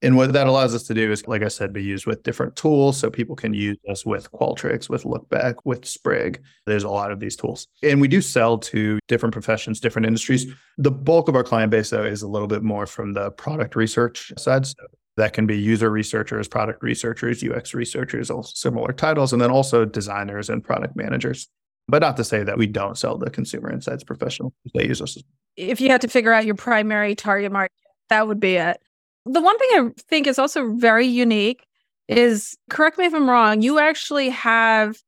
And 0.00 0.16
what 0.16 0.32
that 0.32 0.46
allows 0.46 0.76
us 0.76 0.84
to 0.84 0.94
do 0.94 1.10
is, 1.10 1.26
like 1.26 1.42
I 1.42 1.48
said, 1.48 1.72
be 1.72 1.82
used 1.82 2.06
with 2.06 2.22
different 2.22 2.54
tools. 2.54 2.96
So 2.96 3.10
people 3.10 3.34
can 3.34 3.52
use 3.52 3.76
us 3.90 4.06
with 4.06 4.30
Qualtrics, 4.30 4.88
with 4.88 5.02
Lookback, 5.02 5.56
with 5.64 5.84
Sprig. 5.84 6.40
There's 6.66 6.84
a 6.84 6.88
lot 6.88 7.10
of 7.10 7.18
these 7.18 7.34
tools. 7.34 7.66
And 7.82 8.00
we 8.00 8.06
do 8.06 8.20
sell 8.20 8.58
to 8.58 9.00
different 9.08 9.32
professions, 9.32 9.80
different 9.80 10.06
industries. 10.06 10.46
The 10.76 10.92
bulk 10.92 11.28
of 11.28 11.34
our 11.34 11.42
client 11.42 11.72
base, 11.72 11.90
though, 11.90 12.04
is 12.04 12.22
a 12.22 12.28
little 12.28 12.46
bit 12.46 12.62
more 12.62 12.86
from 12.86 13.12
the 13.12 13.32
product 13.32 13.74
research 13.74 14.32
side. 14.38 14.66
So 14.66 14.74
that 15.18 15.32
can 15.32 15.46
be 15.46 15.58
user 15.58 15.90
researchers, 15.90 16.46
product 16.46 16.80
researchers, 16.80 17.42
UX 17.42 17.74
researchers, 17.74 18.30
all 18.30 18.44
similar 18.44 18.92
titles, 18.92 19.32
and 19.32 19.42
then 19.42 19.50
also 19.50 19.84
designers 19.84 20.48
and 20.48 20.62
product 20.62 20.94
managers. 20.94 21.48
But 21.88 22.02
not 22.02 22.16
to 22.18 22.24
say 22.24 22.44
that 22.44 22.56
we 22.56 22.66
don't 22.66 22.96
sell 22.96 23.18
the 23.18 23.28
consumer 23.28 23.72
insights 23.72 24.04
professional. 24.04 24.54
They 24.74 24.86
use 24.86 25.02
us. 25.02 25.18
If 25.56 25.80
you 25.80 25.88
had 25.88 26.00
to 26.02 26.08
figure 26.08 26.32
out 26.32 26.46
your 26.46 26.54
primary 26.54 27.16
target 27.16 27.50
market, 27.50 27.72
that 28.10 28.28
would 28.28 28.38
be 28.38 28.56
it. 28.56 28.78
The 29.26 29.40
one 29.40 29.58
thing 29.58 29.68
I 29.72 29.90
think 30.08 30.28
is 30.28 30.38
also 30.38 30.72
very 30.74 31.06
unique 31.06 31.66
is 32.06 32.56
correct 32.70 32.96
me 32.96 33.06
if 33.06 33.14
I'm 33.14 33.28
wrong, 33.28 33.60
you 33.60 33.80
actually 33.80 34.28
have 34.30 34.98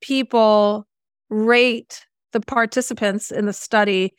people 0.00 0.88
rate 1.30 2.04
the 2.32 2.40
participants 2.40 3.30
in 3.30 3.46
the 3.46 3.52
study 3.52 4.12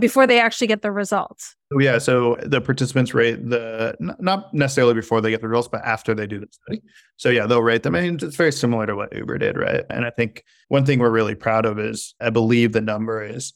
before 0.00 0.26
they 0.26 0.40
actually 0.40 0.66
get 0.66 0.82
the 0.82 0.90
results. 0.90 1.54
Oh, 1.72 1.78
yeah. 1.78 1.98
So 1.98 2.36
the 2.42 2.60
participants 2.60 3.12
rate 3.14 3.48
the 3.48 3.96
not 4.18 4.52
necessarily 4.54 4.94
before 4.94 5.20
they 5.20 5.30
get 5.30 5.40
the 5.40 5.48
results, 5.48 5.68
but 5.68 5.84
after 5.84 6.14
they 6.14 6.26
do 6.26 6.40
the 6.40 6.48
study. 6.50 6.82
So 7.16 7.28
yeah, 7.28 7.46
they'll 7.46 7.62
rate 7.62 7.82
them. 7.82 7.94
I 7.94 8.02
mean, 8.02 8.18
it's 8.20 8.36
very 8.36 8.52
similar 8.52 8.86
to 8.86 8.96
what 8.96 9.14
Uber 9.14 9.38
did, 9.38 9.56
right? 9.56 9.84
And 9.90 10.04
I 10.04 10.10
think 10.10 10.44
one 10.68 10.86
thing 10.86 10.98
we're 10.98 11.10
really 11.10 11.34
proud 11.34 11.66
of 11.66 11.78
is 11.78 12.14
I 12.20 12.30
believe 12.30 12.72
the 12.72 12.80
number 12.80 13.22
is 13.22 13.52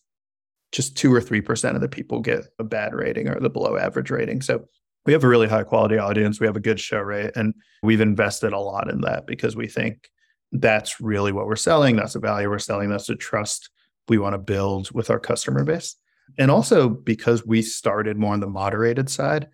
just 0.72 0.96
two 0.96 1.12
or 1.12 1.20
three 1.20 1.40
percent 1.40 1.74
of 1.74 1.80
the 1.80 1.88
people 1.88 2.20
get 2.20 2.44
a 2.58 2.64
bad 2.64 2.92
rating 2.92 3.28
or 3.28 3.40
the 3.40 3.50
below 3.50 3.76
average 3.76 4.10
rating. 4.10 4.42
So 4.42 4.66
we 5.06 5.12
have 5.12 5.24
a 5.24 5.28
really 5.28 5.48
high 5.48 5.62
quality 5.62 5.96
audience. 5.96 6.40
We 6.40 6.46
have 6.46 6.56
a 6.56 6.60
good 6.60 6.80
show 6.80 7.00
rate, 7.00 7.30
and 7.36 7.54
we've 7.82 8.00
invested 8.00 8.52
a 8.52 8.58
lot 8.58 8.90
in 8.90 9.02
that 9.02 9.26
because 9.26 9.56
we 9.56 9.68
think 9.68 10.10
that's 10.52 11.00
really 11.00 11.32
what 11.32 11.46
we're 11.46 11.56
selling. 11.56 11.96
That's 11.96 12.14
the 12.14 12.20
value 12.20 12.50
we're 12.50 12.58
selling. 12.58 12.90
That's 12.90 13.06
the 13.06 13.14
trust 13.14 13.70
we 14.08 14.18
want 14.18 14.34
to 14.34 14.38
build 14.38 14.90
with 14.92 15.08
our 15.08 15.18
customer 15.18 15.64
base. 15.64 15.96
And 16.38 16.50
also 16.50 16.88
because 16.88 17.46
we 17.46 17.62
started 17.62 18.16
more 18.16 18.32
on 18.32 18.40
the 18.40 18.46
moderated 18.46 19.08
side, 19.08 19.48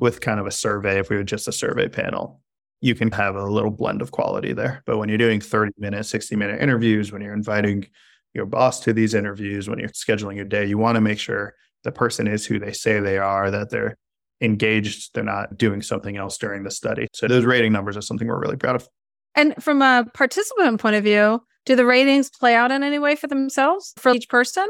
with 0.00 0.20
kind 0.20 0.40
of 0.40 0.46
a 0.46 0.50
survey, 0.50 0.98
if 0.98 1.10
we 1.10 1.16
were 1.16 1.24
just 1.24 1.48
a 1.48 1.52
survey 1.52 1.88
panel, 1.88 2.40
you 2.80 2.94
can 2.94 3.10
have 3.12 3.36
a 3.36 3.44
little 3.44 3.70
blend 3.70 4.02
of 4.02 4.12
quality 4.12 4.52
there. 4.52 4.82
But 4.86 4.98
when 4.98 5.08
you're 5.08 5.18
doing 5.18 5.40
30 5.40 5.72
minute, 5.78 6.04
60 6.04 6.36
minute 6.36 6.60
interviews, 6.60 7.12
when 7.12 7.22
you're 7.22 7.34
inviting 7.34 7.86
your 8.34 8.46
boss 8.46 8.80
to 8.80 8.92
these 8.92 9.14
interviews, 9.14 9.68
when 9.68 9.78
you're 9.78 9.88
scheduling 9.88 10.36
your 10.36 10.44
day, 10.44 10.66
you 10.66 10.78
want 10.78 10.96
to 10.96 11.00
make 11.00 11.18
sure 11.18 11.54
the 11.82 11.92
person 11.92 12.26
is 12.26 12.46
who 12.46 12.58
they 12.58 12.72
say 12.72 13.00
they 13.00 13.18
are, 13.18 13.50
that 13.50 13.70
they're 13.70 13.96
engaged, 14.40 15.14
they're 15.14 15.24
not 15.24 15.56
doing 15.56 15.82
something 15.82 16.16
else 16.16 16.36
during 16.38 16.62
the 16.62 16.70
study. 16.70 17.08
So 17.12 17.28
those 17.28 17.44
rating 17.44 17.72
numbers 17.72 17.96
are 17.96 18.02
something 18.02 18.28
we're 18.28 18.40
really 18.40 18.56
proud 18.56 18.76
of. 18.76 18.88
And 19.34 19.54
from 19.62 19.82
a 19.82 20.06
participant 20.14 20.80
point 20.80 20.96
of 20.96 21.04
view, 21.04 21.42
do 21.66 21.76
the 21.76 21.86
ratings 21.86 22.30
play 22.30 22.54
out 22.54 22.70
in 22.70 22.82
any 22.82 22.98
way 22.98 23.16
for 23.16 23.26
themselves 23.26 23.94
for 23.96 24.12
each 24.12 24.28
person? 24.28 24.66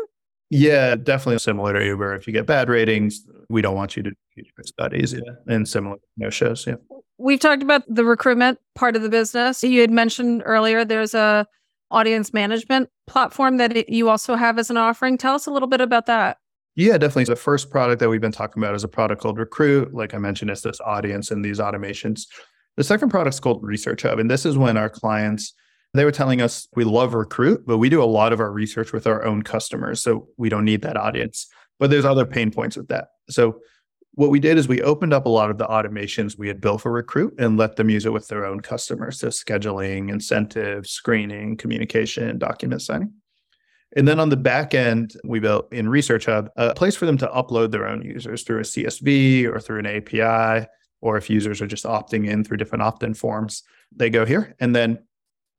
Yeah, 0.50 0.94
definitely 0.94 1.38
similar 1.38 1.72
to 1.72 1.84
Uber. 1.84 2.14
If 2.14 2.26
you 2.26 2.32
get 2.32 2.46
bad 2.46 2.68
ratings, 2.68 3.24
we 3.48 3.62
don't 3.62 3.74
want 3.74 3.96
you 3.96 4.02
to 4.02 4.10
do 4.10 4.16
your 4.36 4.64
studies. 4.64 5.12
Yeah. 5.12 5.20
And 5.46 5.66
similar 5.68 5.96
no 6.16 6.30
shows. 6.30 6.66
Yeah. 6.66 6.74
We've 7.18 7.40
talked 7.40 7.62
about 7.62 7.82
the 7.88 8.04
recruitment 8.04 8.58
part 8.74 8.96
of 8.96 9.02
the 9.02 9.08
business. 9.08 9.62
You 9.62 9.80
had 9.80 9.90
mentioned 9.90 10.42
earlier 10.44 10.84
there's 10.84 11.14
a 11.14 11.46
audience 11.90 12.32
management 12.32 12.90
platform 13.06 13.56
that 13.58 13.88
you 13.88 14.08
also 14.08 14.34
have 14.34 14.58
as 14.58 14.70
an 14.70 14.76
offering. 14.76 15.16
Tell 15.16 15.34
us 15.34 15.46
a 15.46 15.50
little 15.50 15.68
bit 15.68 15.80
about 15.80 16.06
that. 16.06 16.38
Yeah, 16.76 16.98
definitely. 16.98 17.24
The 17.24 17.36
first 17.36 17.70
product 17.70 18.00
that 18.00 18.08
we've 18.08 18.20
been 18.20 18.32
talking 18.32 18.60
about 18.62 18.74
is 18.74 18.82
a 18.82 18.88
product 18.88 19.22
called 19.22 19.38
Recruit. 19.38 19.94
Like 19.94 20.12
I 20.12 20.18
mentioned, 20.18 20.50
it's 20.50 20.62
this 20.62 20.80
audience 20.80 21.30
and 21.30 21.44
these 21.44 21.60
automations. 21.60 22.22
The 22.76 22.82
second 22.82 23.10
product 23.10 23.34
is 23.34 23.40
called 23.40 23.62
Research 23.62 24.02
Hub. 24.02 24.18
And 24.18 24.28
this 24.28 24.44
is 24.44 24.58
when 24.58 24.76
our 24.76 24.90
clients, 24.90 25.54
they 25.94 26.04
were 26.04 26.12
telling 26.12 26.40
us 26.40 26.66
we 26.74 26.84
love 26.84 27.14
Recruit, 27.14 27.64
but 27.66 27.78
we 27.78 27.88
do 27.88 28.02
a 28.02 28.04
lot 28.04 28.32
of 28.32 28.40
our 28.40 28.52
research 28.52 28.92
with 28.92 29.06
our 29.06 29.24
own 29.24 29.42
customers. 29.42 30.02
So 30.02 30.28
we 30.36 30.48
don't 30.48 30.64
need 30.64 30.82
that 30.82 30.96
audience. 30.96 31.46
But 31.78 31.90
there's 31.90 32.04
other 32.04 32.26
pain 32.26 32.50
points 32.50 32.76
with 32.76 32.88
that. 32.88 33.08
So 33.28 33.60
what 34.12 34.30
we 34.30 34.38
did 34.38 34.58
is 34.58 34.68
we 34.68 34.80
opened 34.82 35.12
up 35.12 35.26
a 35.26 35.30
lot 35.30 35.50
of 35.50 35.58
the 35.58 35.66
automations 35.66 36.38
we 36.38 36.48
had 36.48 36.60
built 36.60 36.82
for 36.82 36.92
Recruit 36.92 37.34
and 37.38 37.56
let 37.56 37.76
them 37.76 37.90
use 37.90 38.06
it 38.06 38.12
with 38.12 38.28
their 38.28 38.44
own 38.46 38.60
customers. 38.60 39.18
So 39.18 39.28
scheduling, 39.28 40.10
incentives, 40.10 40.90
screening, 40.90 41.56
communication, 41.56 42.38
document 42.38 42.82
signing. 42.82 43.12
And 43.96 44.06
then 44.06 44.18
on 44.18 44.28
the 44.28 44.36
back 44.36 44.74
end, 44.74 45.16
we 45.24 45.40
built 45.40 45.72
in 45.72 45.88
Research 45.88 46.26
Hub 46.26 46.50
a 46.56 46.74
place 46.74 46.96
for 46.96 47.06
them 47.06 47.18
to 47.18 47.28
upload 47.28 47.70
their 47.70 47.86
own 47.86 48.02
users 48.02 48.42
through 48.42 48.58
a 48.58 48.62
CSV 48.62 49.46
or 49.46 49.60
through 49.60 49.80
an 49.80 49.86
API, 49.86 50.66
or 51.00 51.16
if 51.16 51.30
users 51.30 51.60
are 51.62 51.66
just 51.66 51.84
opting 51.84 52.28
in 52.28 52.42
through 52.42 52.56
different 52.56 52.82
opt 52.82 53.02
in 53.02 53.14
forms, 53.14 53.62
they 53.94 54.10
go 54.10 54.24
here. 54.24 54.54
And 54.58 54.74
then 54.74 54.98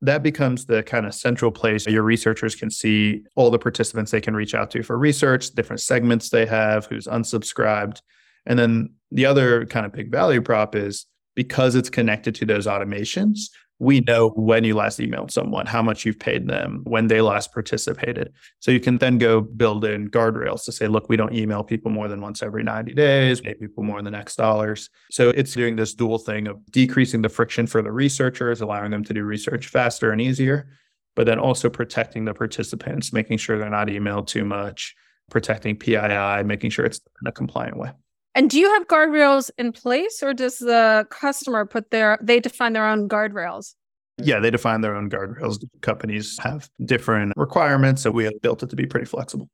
that 0.02 0.24
becomes 0.24 0.66
the 0.66 0.84
kind 0.84 1.06
of 1.06 1.14
central 1.14 1.52
place 1.52 1.86
your 1.88 2.04
researchers 2.04 2.56
can 2.56 2.70
see 2.70 3.24
all 3.36 3.50
the 3.50 3.60
participants 3.60 4.12
they 4.12 4.22
can 4.22 4.36
reach 4.36 4.54
out 4.54 4.70
to 4.72 4.84
for 4.84 4.98
research, 4.98 5.52
different 5.52 5.82
segments 5.82 6.30
they 6.30 6.46
have, 6.46 6.86
who's 6.86 7.08
unsubscribed. 7.08 8.02
And 8.46 8.60
then 8.60 8.94
the 9.12 9.26
other 9.26 9.66
kind 9.66 9.86
of 9.86 9.94
big 9.94 10.12
value 10.12 10.42
prop 10.42 10.76
is 10.76 11.06
because 11.36 11.76
it's 11.76 11.90
connected 11.90 12.36
to 12.36 12.46
those 12.46 12.68
automations, 12.68 13.50
we 13.80 14.00
know 14.02 14.30
when 14.30 14.64
you 14.64 14.74
last 14.74 15.00
emailed 15.00 15.32
someone, 15.32 15.66
how 15.66 15.82
much 15.82 16.06
you've 16.06 16.20
paid 16.20 16.48
them, 16.48 16.82
when 16.86 17.08
they 17.08 17.22
last 17.22 17.54
participated. 17.54 18.32
So 18.60 18.72
you 18.72 18.80
can 18.80 18.98
then 18.98 19.18
go 19.18 19.42
build 19.42 19.84
in 19.84 20.10
guardrails 20.10 20.64
to 20.66 20.72
say, 20.72 20.88
look, 20.88 21.10
we 21.10 21.18
don't 21.18 21.34
email 21.34 21.64
people 21.64 21.92
more 21.92 22.08
than 22.08 22.22
once 22.22 22.42
every 22.42 22.64
90 22.64 22.94
days, 22.94 23.42
pay 23.42 23.54
people 23.54 23.84
more 23.84 24.02
than 24.02 24.16
X 24.16 24.36
dollars. 24.36 24.90
So 25.12 25.30
it's 25.30 25.54
doing 25.54 25.76
this 25.76 25.94
dual 25.94 26.20
thing 26.20 26.48
of 26.48 26.66
decreasing 26.72 27.22
the 27.22 27.30
friction 27.30 27.68
for 27.68 27.82
the 27.82 27.92
researchers, 27.92 28.62
allowing 28.62 28.92
them 28.92 29.04
to 29.04 29.14
do 29.14 29.24
research 29.24 29.68
faster 29.68 30.12
and 30.12 30.22
easier, 30.22 30.70
but 31.16 31.26
then 31.26 31.40
also 31.40 31.70
protecting 31.70 32.24
the 32.24 32.34
participants, 32.34 33.12
making 33.12 33.40
sure 33.40 33.58
they're 33.58 33.70
not 33.70 33.88
emailed 33.88 34.28
too 34.28 34.46
much, 34.46 34.96
protecting 35.30 35.76
PII, 35.76 36.44
making 36.46 36.70
sure 36.70 36.86
it's 36.86 37.02
in 37.22 37.28
a 37.28 37.32
compliant 37.32 37.78
way. 37.78 37.92
And 38.36 38.50
do 38.50 38.60
you 38.60 38.72
have 38.74 38.88
guardrails 38.88 39.50
in 39.58 39.72
place 39.72 40.22
or 40.22 40.34
does 40.34 40.60
the 40.60 41.08
customer 41.10 41.66
put 41.66 41.90
their 41.90 42.20
they 42.22 42.42
define 42.42 42.74
their 42.74 42.86
own 42.86 43.08
guardrails? 43.08 43.74
Yeah, 44.18 44.40
they 44.40 44.52
define 44.52 44.82
their 44.82 44.96
own 44.96 45.10
guardrails. 45.10 45.64
Companies 45.82 46.38
have 46.40 46.70
different 46.84 47.34
requirements, 47.38 48.02
so 48.02 48.12
we 48.12 48.26
have 48.26 48.40
built 48.42 48.62
it 48.62 48.70
to 48.70 48.76
be 48.76 48.86
pretty 48.86 49.06
flexible. 49.06 49.50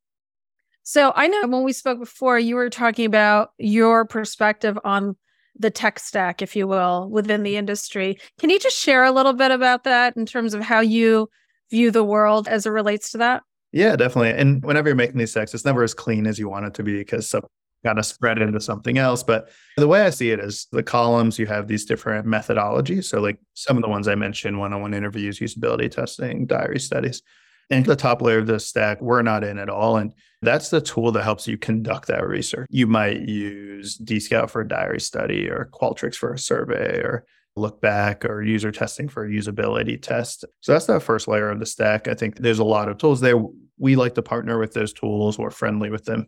So 0.83 1.13
I 1.15 1.27
know 1.27 1.47
when 1.47 1.63
we 1.63 1.73
spoke 1.73 1.99
before, 1.99 2.39
you 2.39 2.55
were 2.55 2.69
talking 2.69 3.05
about 3.05 3.51
your 3.59 4.03
perspective 4.05 4.77
on 4.83 5.15
the 5.57 5.69
tech 5.69 5.99
stack, 5.99 6.41
if 6.41 6.55
you 6.55 6.67
will, 6.67 7.07
within 7.09 7.43
the 7.43 7.57
industry. 7.57 8.17
Can 8.39 8.49
you 8.49 8.59
just 8.59 8.79
share 8.79 9.03
a 9.03 9.11
little 9.11 9.33
bit 9.33 9.51
about 9.51 9.83
that 9.83 10.17
in 10.17 10.25
terms 10.25 10.53
of 10.55 10.61
how 10.61 10.79
you 10.79 11.29
view 11.69 11.91
the 11.91 12.03
world 12.03 12.47
as 12.47 12.65
it 12.65 12.71
relates 12.71 13.11
to 13.11 13.19
that? 13.19 13.43
Yeah, 13.71 13.95
definitely. 13.95 14.31
And 14.31 14.63
whenever 14.63 14.89
you're 14.89 14.95
making 14.95 15.17
these 15.17 15.31
stacks, 15.31 15.53
it's 15.53 15.65
never 15.65 15.83
as 15.83 15.93
clean 15.93 16.25
as 16.25 16.39
you 16.39 16.49
want 16.49 16.65
it 16.65 16.73
to 16.75 16.83
be 16.83 16.97
because 16.97 17.29
some 17.29 17.43
kind 17.83 17.99
of 17.99 18.05
spread 18.05 18.39
into 18.39 18.59
something 18.59 18.97
else. 18.97 19.23
But 19.23 19.49
the 19.77 19.87
way 19.87 20.01
I 20.01 20.09
see 20.09 20.31
it 20.31 20.39
is 20.39 20.67
the 20.71 20.83
columns, 20.83 21.39
you 21.39 21.47
have 21.47 21.67
these 21.67 21.85
different 21.85 22.27
methodologies. 22.27 23.05
So, 23.05 23.19
like 23.19 23.39
some 23.53 23.77
of 23.77 23.83
the 23.83 23.89
ones 23.89 24.07
I 24.07 24.15
mentioned 24.15 24.59
one 24.59 24.73
on 24.73 24.81
one 24.81 24.93
interviews, 24.93 25.39
usability 25.39 25.89
testing, 25.89 26.45
diary 26.45 26.79
studies. 26.79 27.21
And 27.69 27.85
the 27.85 27.95
top 27.95 28.21
layer 28.21 28.39
of 28.39 28.47
the 28.47 28.59
stack, 28.59 29.01
we're 29.01 29.21
not 29.21 29.45
in 29.45 29.57
at 29.57 29.69
all. 29.69 29.95
And 29.95 30.13
that's 30.41 30.69
the 30.69 30.81
tool 30.81 31.13
that 31.13 31.23
helps 31.23 31.47
you 31.47 31.57
conduct 31.57 32.07
that 32.09 32.27
research. 32.27 32.67
You 32.69 32.85
might 32.85 33.21
use 33.21 33.97
DScout 33.97 34.49
for 34.49 34.61
a 34.61 34.67
diary 34.67 34.99
study 34.99 35.47
or 35.47 35.69
Qualtrics 35.71 36.15
for 36.15 36.33
a 36.33 36.37
survey 36.37 36.99
or 36.99 37.25
Lookback 37.57 38.25
or 38.25 38.43
user 38.43 38.71
testing 38.71 39.07
for 39.07 39.25
a 39.25 39.29
usability 39.29 40.01
test. 40.01 40.45
So 40.61 40.73
that's 40.73 40.85
that 40.87 41.01
first 41.01 41.27
layer 41.27 41.49
of 41.49 41.59
the 41.59 41.65
stack. 41.65 42.07
I 42.07 42.13
think 42.13 42.37
there's 42.37 42.59
a 42.59 42.65
lot 42.65 42.89
of 42.89 42.97
tools 42.97 43.21
there. 43.21 43.41
We 43.77 43.95
like 43.95 44.15
to 44.15 44.21
partner 44.21 44.59
with 44.59 44.73
those 44.73 44.93
tools. 44.93 45.37
We're 45.37 45.49
friendly 45.49 45.89
with 45.89 46.05
them. 46.05 46.27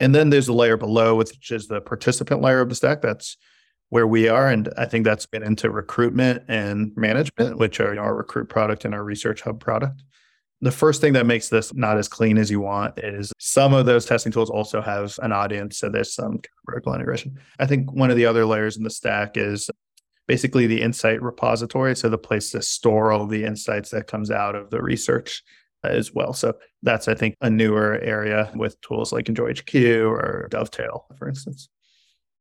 And 0.00 0.14
then 0.14 0.30
there's 0.30 0.48
a 0.48 0.52
layer 0.52 0.76
below, 0.76 1.16
which 1.16 1.50
is 1.50 1.66
the 1.66 1.80
participant 1.80 2.40
layer 2.40 2.60
of 2.60 2.68
the 2.68 2.74
stack. 2.74 3.02
That's 3.02 3.36
where 3.90 4.06
we 4.06 4.28
are. 4.28 4.48
And 4.48 4.68
I 4.76 4.84
think 4.86 5.04
that's 5.04 5.26
been 5.26 5.42
into 5.42 5.70
recruitment 5.70 6.44
and 6.48 6.92
management, 6.96 7.58
which 7.58 7.80
are 7.80 7.98
our 7.98 8.14
recruit 8.14 8.48
product 8.48 8.84
and 8.84 8.94
our 8.94 9.02
research 9.02 9.40
hub 9.42 9.60
product. 9.60 10.02
The 10.60 10.72
first 10.72 11.00
thing 11.00 11.12
that 11.12 11.26
makes 11.26 11.48
this 11.48 11.72
not 11.72 11.98
as 11.98 12.08
clean 12.08 12.36
as 12.36 12.50
you 12.50 12.60
want 12.60 12.98
is 12.98 13.32
some 13.38 13.72
of 13.72 13.86
those 13.86 14.04
testing 14.04 14.32
tools 14.32 14.50
also 14.50 14.82
have 14.82 15.16
an 15.22 15.32
audience. 15.32 15.78
So 15.78 15.88
there's 15.88 16.12
some 16.14 16.40
vertical 16.66 16.94
integration. 16.94 17.38
I 17.58 17.66
think 17.66 17.92
one 17.92 18.10
of 18.10 18.16
the 18.16 18.26
other 18.26 18.44
layers 18.44 18.76
in 18.76 18.82
the 18.82 18.90
stack 18.90 19.36
is 19.36 19.70
basically 20.26 20.66
the 20.66 20.82
insight 20.82 21.22
repository. 21.22 21.94
So 21.96 22.08
the 22.08 22.18
place 22.18 22.50
to 22.50 22.62
store 22.62 23.12
all 23.12 23.26
the 23.26 23.44
insights 23.44 23.90
that 23.90 24.08
comes 24.08 24.30
out 24.30 24.54
of 24.54 24.70
the 24.70 24.82
research 24.82 25.42
as 25.90 26.12
well. 26.12 26.32
So 26.32 26.54
that's, 26.82 27.08
I 27.08 27.14
think, 27.14 27.36
a 27.40 27.50
newer 27.50 27.98
area 28.00 28.50
with 28.54 28.80
tools 28.80 29.12
like 29.12 29.26
EnjoyHQ 29.26 30.08
or 30.08 30.48
Dovetail, 30.50 31.06
for 31.16 31.28
instance. 31.28 31.68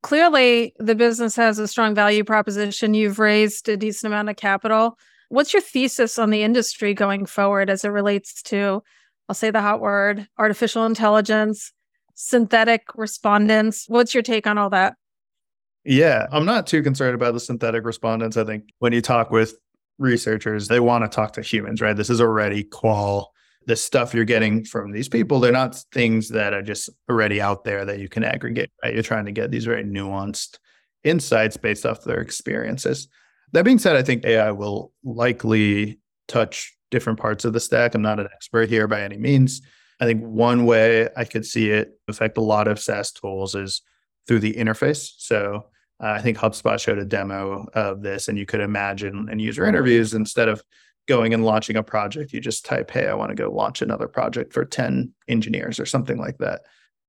Clearly, 0.04 0.74
the 0.77 0.96
business 0.96 1.36
has 1.36 1.60
a 1.60 1.68
strong 1.68 1.96
value 1.96 2.24
proposition. 2.24 2.94
You've 2.94 3.20
raised 3.20 3.68
a 3.68 3.77
decent 3.77 4.13
amount 4.13 4.30
of 4.30 4.36
capital. 4.36 4.98
What's 5.30 5.54
your 5.54 5.62
thesis 5.62 6.18
on 6.20 6.30
the 6.30 6.44
industry 6.44 6.94
going 6.94 7.25
forward 7.25 7.70
as 7.70 7.84
it 7.84 7.89
relates 7.89 8.42
to, 8.44 8.84
I'll 9.27 9.36
say 9.36 9.51
the 9.51 9.62
hot 9.62 9.82
word, 9.82 10.27
artificial 10.38 10.86
intelligence, 10.86 11.74
synthetic 12.16 12.84
respondents? 12.96 13.86
What's 13.88 14.13
your 14.13 14.24
take 14.24 14.48
on 14.48 14.58
all 14.58 14.70
that? 14.70 14.96
Yeah, 15.84 16.27
I'm 16.32 16.46
not 16.46 16.68
too 16.68 16.84
concerned 16.84 17.16
about 17.16 17.34
the 17.34 17.39
synthetic 17.39 17.84
respondents. 17.84 18.38
I 18.38 18.44
think 18.44 18.66
when 18.80 18.94
you 18.94 19.01
talk 19.01 19.32
with 19.32 19.58
researchers, 20.00 20.68
they 20.68 20.80
want 20.80 21.04
to 21.04 21.13
talk 21.13 21.34
to 21.34 21.42
humans, 21.42 21.82
right? 21.82 21.96
This 21.96 22.10
is 22.10 22.22
already 22.22 22.63
qual. 22.63 23.34
The 23.68 23.76
stuff 23.76 24.14
you're 24.14 24.26
getting 24.26 24.64
from 24.64 24.92
these 24.92 25.08
people, 25.08 25.40
they're 25.40 25.52
not 25.52 25.76
things 25.94 26.30
that 26.30 26.54
are 26.54 26.62
just 26.62 26.90
already 27.10 27.40
out 27.40 27.64
there 27.64 27.86
that 27.86 28.00
you 28.00 28.10
can 28.10 28.24
aggregate, 28.24 28.72
right? 28.84 28.94
You're 28.94 29.04
trying 29.04 29.26
to 29.26 29.32
get 29.32 29.52
these 29.52 29.66
very 29.66 29.84
nuanced 29.84 30.58
insights 31.04 31.58
based 31.58 31.86
off 31.86 32.04
their 32.04 32.22
experiences. 32.22 33.08
That 33.54 33.66
being 33.66 33.80
said, 33.80 33.96
I 33.96 34.04
think 34.04 34.26
AI 34.26 34.52
will 34.52 34.92
likely 35.04 36.00
touch 36.28 36.76
different 36.92 37.20
parts 37.20 37.46
of 37.46 37.54
the 37.54 37.60
stack. 37.60 37.94
I'm 37.94 38.02
not 38.02 38.20
an 38.20 38.28
expert 38.34 38.70
here 38.70 38.88
by 38.88 39.02
any 39.02 39.18
means. 39.18 39.62
I 40.00 40.06
think 40.06 40.22
one 40.22 40.66
way 40.66 41.10
I 41.16 41.24
could 41.24 41.46
see 41.46 41.70
it 41.72 42.00
affect 42.08 42.38
a 42.38 42.42
lot 42.42 42.68
of 42.68 42.80
SaaS 42.80 43.12
tools 43.12 43.56
is 43.56 43.82
through 44.28 44.40
the 44.40 44.54
interface. 44.54 45.14
So 45.18 45.66
uh, 46.02 46.10
I 46.10 46.22
think 46.22 46.38
HubSpot 46.38 46.80
showed 46.80 47.00
a 47.00 47.06
demo 47.06 47.68
of 47.74 48.02
this, 48.02 48.28
and 48.28 48.38
you 48.38 48.46
could 48.46 48.60
imagine 48.60 49.30
in 49.32 49.40
user 49.40 49.66
interviews 49.66 50.14
instead 50.14 50.50
of 50.50 50.62
going 51.08 51.34
and 51.34 51.46
launching 51.46 51.76
a 51.76 51.84
project, 51.84 52.34
you 52.34 52.40
just 52.40 52.66
type, 52.66 52.92
"Hey, 52.92 53.08
I 53.08 53.14
want 53.14 53.30
to 53.30 53.36
go 53.36 53.52
launch 53.52 53.82
another 53.82 54.08
project 54.08 54.54
for 54.54 54.66
ten 54.66 55.14
engineers" 55.28 55.80
or 55.80 55.86
something 55.86 56.18
like 56.18 56.38
that. 56.40 56.62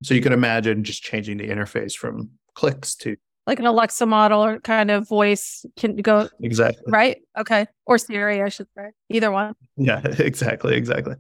So 0.03 0.15
you 0.15 0.21
can 0.21 0.33
imagine 0.33 0.85
just 0.85 1.03
changing 1.03 1.39
the 1.39 1.49
interface 1.49 1.95
from 1.95 2.31
clicks 2.55 2.95
to 2.97 3.17
like 3.47 3.59
an 3.59 3.67
Alexa 3.67 4.05
model 4.05 4.45
or 4.45 4.61
kind 4.61 4.91
of 4.91 5.09
voice 5.09 5.65
can 5.77 5.97
go 5.97 6.29
exactly 6.41 6.85
right. 6.89 7.19
Okay, 7.37 7.67
or 7.87 7.99
Siri, 7.99 8.43
I 8.43 8.49
should 8.49 8.69
say, 8.77 8.91
either 9.09 9.31
one. 9.31 9.55
Yeah, 9.77 10.01
exactly, 10.19 10.77
exactly. 10.77 11.17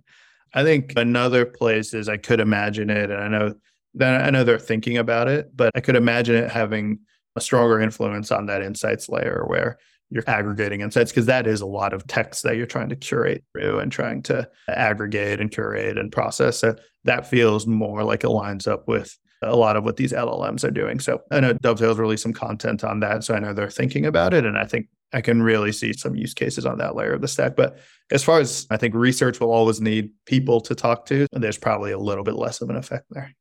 I 0.54 0.62
think 0.62 0.94
another 0.96 1.44
place 1.44 1.92
is 1.94 2.08
I 2.08 2.16
could 2.16 2.40
imagine 2.40 2.90
it, 2.90 3.10
and 3.10 3.22
I 3.22 3.28
know 3.28 3.54
that 3.94 4.24
I 4.24 4.30
know 4.30 4.44
they're 4.44 4.58
thinking 4.58 4.98
about 4.98 5.28
it, 5.28 5.50
but 5.56 5.72
I 5.74 5.80
could 5.80 5.96
imagine 5.96 6.36
it 6.36 6.50
having 6.50 7.00
a 7.38 7.40
stronger 7.40 7.80
influence 7.80 8.30
on 8.30 8.46
that 8.46 8.62
insights 8.62 9.08
layer 9.08 9.44
where 9.46 9.78
you're 10.10 10.24
aggregating 10.26 10.80
insights 10.80 11.10
because 11.10 11.26
that 11.26 11.46
is 11.46 11.60
a 11.60 11.66
lot 11.66 11.92
of 11.92 12.06
text 12.06 12.42
that 12.42 12.56
you're 12.56 12.66
trying 12.66 12.88
to 12.88 12.96
curate 12.96 13.44
through 13.52 13.78
and 13.78 13.92
trying 13.92 14.22
to 14.22 14.48
aggregate 14.68 15.40
and 15.40 15.50
curate 15.50 15.98
and 15.98 16.12
process. 16.12 16.58
So 16.58 16.76
that 17.04 17.26
feels 17.26 17.66
more 17.66 18.02
like 18.04 18.24
it 18.24 18.30
lines 18.30 18.66
up 18.66 18.88
with 18.88 19.16
a 19.42 19.54
lot 19.54 19.76
of 19.76 19.84
what 19.84 19.96
these 19.96 20.12
LLMs 20.12 20.64
are 20.64 20.70
doing. 20.70 20.98
So 20.98 21.22
I 21.30 21.40
know 21.40 21.54
Dovetail's 21.54 21.98
released 21.98 22.22
some 22.22 22.32
content 22.32 22.82
on 22.84 23.00
that. 23.00 23.22
So 23.22 23.34
I 23.34 23.38
know 23.38 23.52
they're 23.52 23.70
thinking 23.70 24.06
about 24.06 24.34
it. 24.34 24.44
And 24.44 24.58
I 24.58 24.64
think 24.64 24.88
I 25.12 25.20
can 25.20 25.42
really 25.42 25.72
see 25.72 25.92
some 25.92 26.16
use 26.16 26.34
cases 26.34 26.66
on 26.66 26.78
that 26.78 26.96
layer 26.96 27.12
of 27.12 27.20
the 27.20 27.28
stack. 27.28 27.54
But 27.54 27.78
as 28.10 28.24
far 28.24 28.40
as 28.40 28.66
I 28.70 28.76
think 28.76 28.94
research 28.94 29.40
will 29.40 29.52
always 29.52 29.80
need 29.80 30.10
people 30.26 30.60
to 30.62 30.74
talk 30.74 31.06
to, 31.06 31.26
there's 31.32 31.58
probably 31.58 31.92
a 31.92 31.98
little 31.98 32.24
bit 32.24 32.34
less 32.34 32.60
of 32.60 32.70
an 32.70 32.76
effect 32.76 33.06
there. 33.10 33.34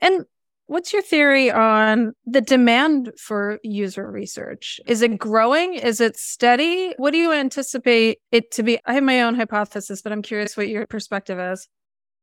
And 0.00 0.24
what's 0.70 0.92
your 0.92 1.02
theory 1.02 1.50
on 1.50 2.12
the 2.24 2.40
demand 2.40 3.10
for 3.18 3.58
user 3.64 4.08
research? 4.08 4.80
Is 4.86 5.02
it 5.02 5.18
growing? 5.18 5.74
Is 5.74 6.00
it 6.00 6.16
steady? 6.16 6.94
What 6.96 7.10
do 7.10 7.18
you 7.18 7.32
anticipate 7.32 8.18
it 8.30 8.52
to 8.52 8.62
be? 8.62 8.78
I 8.86 8.94
have 8.94 9.02
my 9.02 9.22
own 9.22 9.34
hypothesis, 9.34 10.00
but 10.00 10.12
I'm 10.12 10.22
curious 10.22 10.56
what 10.56 10.68
your 10.68 10.86
perspective 10.86 11.40
is. 11.40 11.68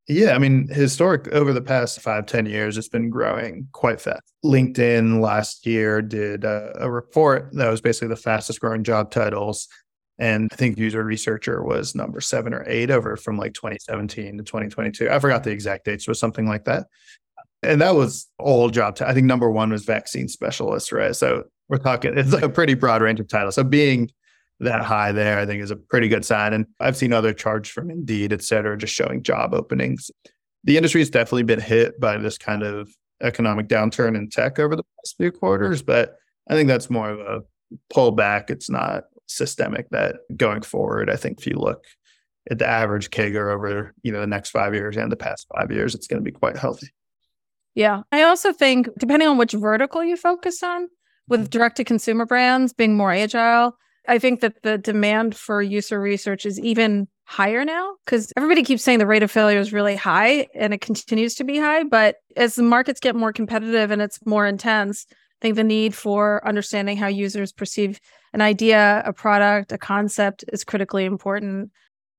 Yeah, 0.07 0.33
I 0.33 0.37
mean, 0.37 0.69
historic 0.69 1.27
over 1.33 1.51
the 1.51 1.61
past 1.61 1.99
five 1.99 2.25
ten 2.25 2.45
years, 2.45 2.77
it's 2.77 2.87
been 2.87 3.09
growing 3.09 3.67
quite 3.73 3.99
fast. 3.99 4.23
LinkedIn 4.45 5.19
last 5.19 5.65
year 5.65 6.01
did 6.01 6.45
a, 6.45 6.71
a 6.79 6.89
report 6.89 7.49
that 7.51 7.69
was 7.69 7.81
basically 7.81 8.07
the 8.07 8.15
fastest 8.15 8.61
growing 8.61 8.85
job 8.85 9.11
titles. 9.11 9.67
And 10.19 10.49
I 10.53 10.55
think 10.55 10.77
user 10.77 11.03
researcher 11.03 11.61
was 11.61 11.95
number 11.95 12.21
seven 12.21 12.53
or 12.53 12.63
eight 12.65 12.89
over 12.91 13.17
from 13.17 13.37
like 13.37 13.53
2017 13.53 14.37
to 14.37 14.43
2022. 14.43 15.09
I 15.09 15.19
forgot 15.19 15.43
the 15.43 15.51
exact 15.51 15.83
dates, 15.83 16.07
it 16.07 16.11
was 16.11 16.19
something 16.19 16.47
like 16.47 16.63
that. 16.63 16.87
And 17.63 17.81
that 17.81 17.95
was 17.95 18.27
all 18.37 18.69
job. 18.69 18.95
T- 18.95 19.05
I 19.05 19.13
think 19.13 19.25
number 19.25 19.49
one 19.49 19.71
was 19.71 19.83
vaccine 19.85 20.27
specialist, 20.27 20.91
right? 20.91 21.15
So 21.15 21.43
we're 21.69 21.77
talking, 21.77 22.17
it's 22.17 22.33
like 22.33 22.43
a 22.43 22.49
pretty 22.49 22.75
broad 22.75 23.01
range 23.01 23.19
of 23.19 23.27
titles. 23.27 23.55
So 23.55 23.63
being 23.63 24.09
that 24.59 24.81
high 24.81 25.11
there, 25.11 25.39
I 25.39 25.45
think 25.45 25.61
is 25.61 25.71
a 25.71 25.75
pretty 25.75 26.07
good 26.07 26.23
sign. 26.23 26.53
And 26.53 26.65
I've 26.79 26.97
seen 26.97 27.13
other 27.13 27.33
charts 27.33 27.69
from 27.69 27.89
Indeed, 27.89 28.31
et 28.31 28.43
cetera, 28.43 28.77
just 28.77 28.93
showing 28.93 29.23
job 29.23 29.53
openings. 29.53 30.11
The 30.63 30.77
industry 30.77 31.01
has 31.01 31.09
definitely 31.09 31.43
been 31.43 31.59
hit 31.59 31.99
by 31.99 32.17
this 32.17 32.37
kind 32.37 32.63
of 32.63 32.89
economic 33.21 33.67
downturn 33.67 34.15
in 34.15 34.29
tech 34.29 34.59
over 34.59 34.75
the 34.75 34.83
past 34.83 35.15
few 35.17 35.31
quarters, 35.31 35.81
but 35.81 36.15
I 36.49 36.53
think 36.53 36.67
that's 36.67 36.89
more 36.89 37.09
of 37.09 37.19
a 37.19 37.41
pullback. 37.93 38.49
It's 38.49 38.69
not 38.69 39.05
systemic 39.27 39.89
that 39.89 40.17
going 40.35 40.61
forward, 40.61 41.09
I 41.09 41.15
think 41.15 41.39
if 41.39 41.47
you 41.47 41.57
look 41.57 41.83
at 42.49 42.59
the 42.59 42.67
average 42.67 43.09
CAGR 43.09 43.53
over, 43.53 43.93
you 44.03 44.11
know, 44.11 44.21
the 44.21 44.27
next 44.27 44.51
five 44.51 44.73
years 44.73 44.95
and 44.95 45.11
the 45.11 45.17
past 45.17 45.47
five 45.55 45.71
years, 45.71 45.93
it's 45.95 46.07
going 46.07 46.23
to 46.23 46.23
be 46.23 46.31
quite 46.31 46.57
healthy. 46.57 46.87
Yeah. 47.77 48.01
I 48.12 48.24
also 48.24 48.51
think 48.51 48.89
depending 48.98 49.27
on 49.27 49.38
which 49.38 49.51
vertical 49.51 50.03
you 50.03 50.17
focus 50.17 50.63
on, 50.63 50.88
with 51.27 51.41
mm-hmm. 51.41 51.50
direct 51.50 51.77
to 51.77 51.84
consumer 51.84 52.25
brands 52.25 52.74
being 52.74 52.98
more 52.98 53.12
agile, 53.12 53.77
I 54.07 54.17
think 54.17 54.39
that 54.39 54.63
the 54.63 54.79
demand 54.79 55.36
for 55.36 55.62
user 55.62 56.01
research 56.01 56.48
is 56.48 56.60
even 56.60 57.07
higher 57.25 57.63
now 57.63 57.93
because 58.03 58.34
everybody 58.36 58.63
keeps 58.63 58.81
saying 58.84 58.98
the 58.98 59.05
rate 59.05 59.22
of 59.22 59.29
failure 59.29 59.60
is 59.60 59.74
really 59.74 59.96
high 59.96 60.48
and 60.55 60.74
it 60.74 60.81
continues 60.81 61.36
to 61.36 61.43
be 61.43 61.60
high. 61.60 61.84
But 61.84 62.15
as 62.36 62.55
the 62.55 62.63
markets 62.63 63.00
get 63.00 63.15
more 63.15 63.31
competitive 63.31 63.91
and 63.91 64.01
it's 64.01 64.25
more 64.25 64.48
intense, 64.48 65.05
I 65.12 65.13
think 65.43 65.55
the 65.55 65.63
need 65.63 65.93
for 65.93 66.46
understanding 66.48 66.98
how 66.98 67.07
users 67.07 67.51
perceive 67.51 68.00
an 68.34 68.41
idea, 68.41 69.03
a 69.05 69.13
product, 69.13 69.72
a 69.72 69.77
concept 69.77 70.43
is 70.51 70.63
critically 70.63 71.05
important. 71.05 71.69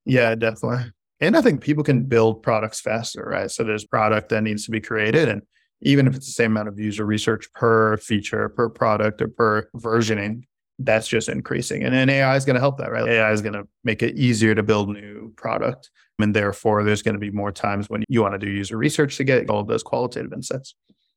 Yeah, 0.05 0.37
definitely. 0.37 0.93
And 1.21 1.37
I 1.37 1.41
think 1.41 1.61
people 1.61 1.85
can 1.85 2.05
build 2.05 2.43
products 2.43 2.81
faster, 2.81 3.25
right? 3.25 3.51
So 3.51 3.65
there's 3.65 3.85
product 3.85 4.29
that 4.29 4.43
needs 4.43 4.65
to 4.67 4.71
be 4.71 4.81
created. 4.81 5.29
And 5.29 5.43
even 5.83 6.07
if 6.07 6.15
it's 6.15 6.27
the 6.27 6.33
same 6.33 6.53
amount 6.53 6.69
of 6.69 6.79
user 6.79 7.05
research 7.05 7.53
per 7.55 7.97
feature, 7.97 8.49
per 8.49 8.69
product, 8.69 9.21
or 9.23 9.29
per 9.29 9.69
versioning, 9.77 10.43
that's 10.79 11.09
just 11.09 11.29
increasing. 11.29 11.83
And 11.83 11.93
then 11.93 12.09
AI 12.09 12.37
is 12.37 12.45
going 12.45 12.55
to 12.55 12.61
help 12.61 12.79
that, 12.79 12.93
right? 12.93 13.09
AI 13.09 13.33
is 13.33 13.43
going 13.43 13.55
to 13.55 13.67
make 13.83 14.03
it 14.03 14.17
easier 14.17 14.55
to 14.55 14.63
build 14.63 14.91
new 14.91 15.33
product. 15.37 15.91
And 16.21 16.35
therefore, 16.35 16.85
there's 16.85 17.03
going 17.03 17.15
to 17.15 17.21
be 17.21 17.31
more 17.31 17.53
times 17.53 17.89
when 17.89 18.05
you 18.09 18.23
want 18.23 18.35
to 18.35 18.39
do 18.39 18.51
user 18.51 18.77
research 18.77 19.17
to 19.17 19.25
get 19.25 19.51
all 19.51 19.61
of 19.61 19.67
those 19.67 19.83
qualitative 19.83 20.33
insights. 20.33 20.75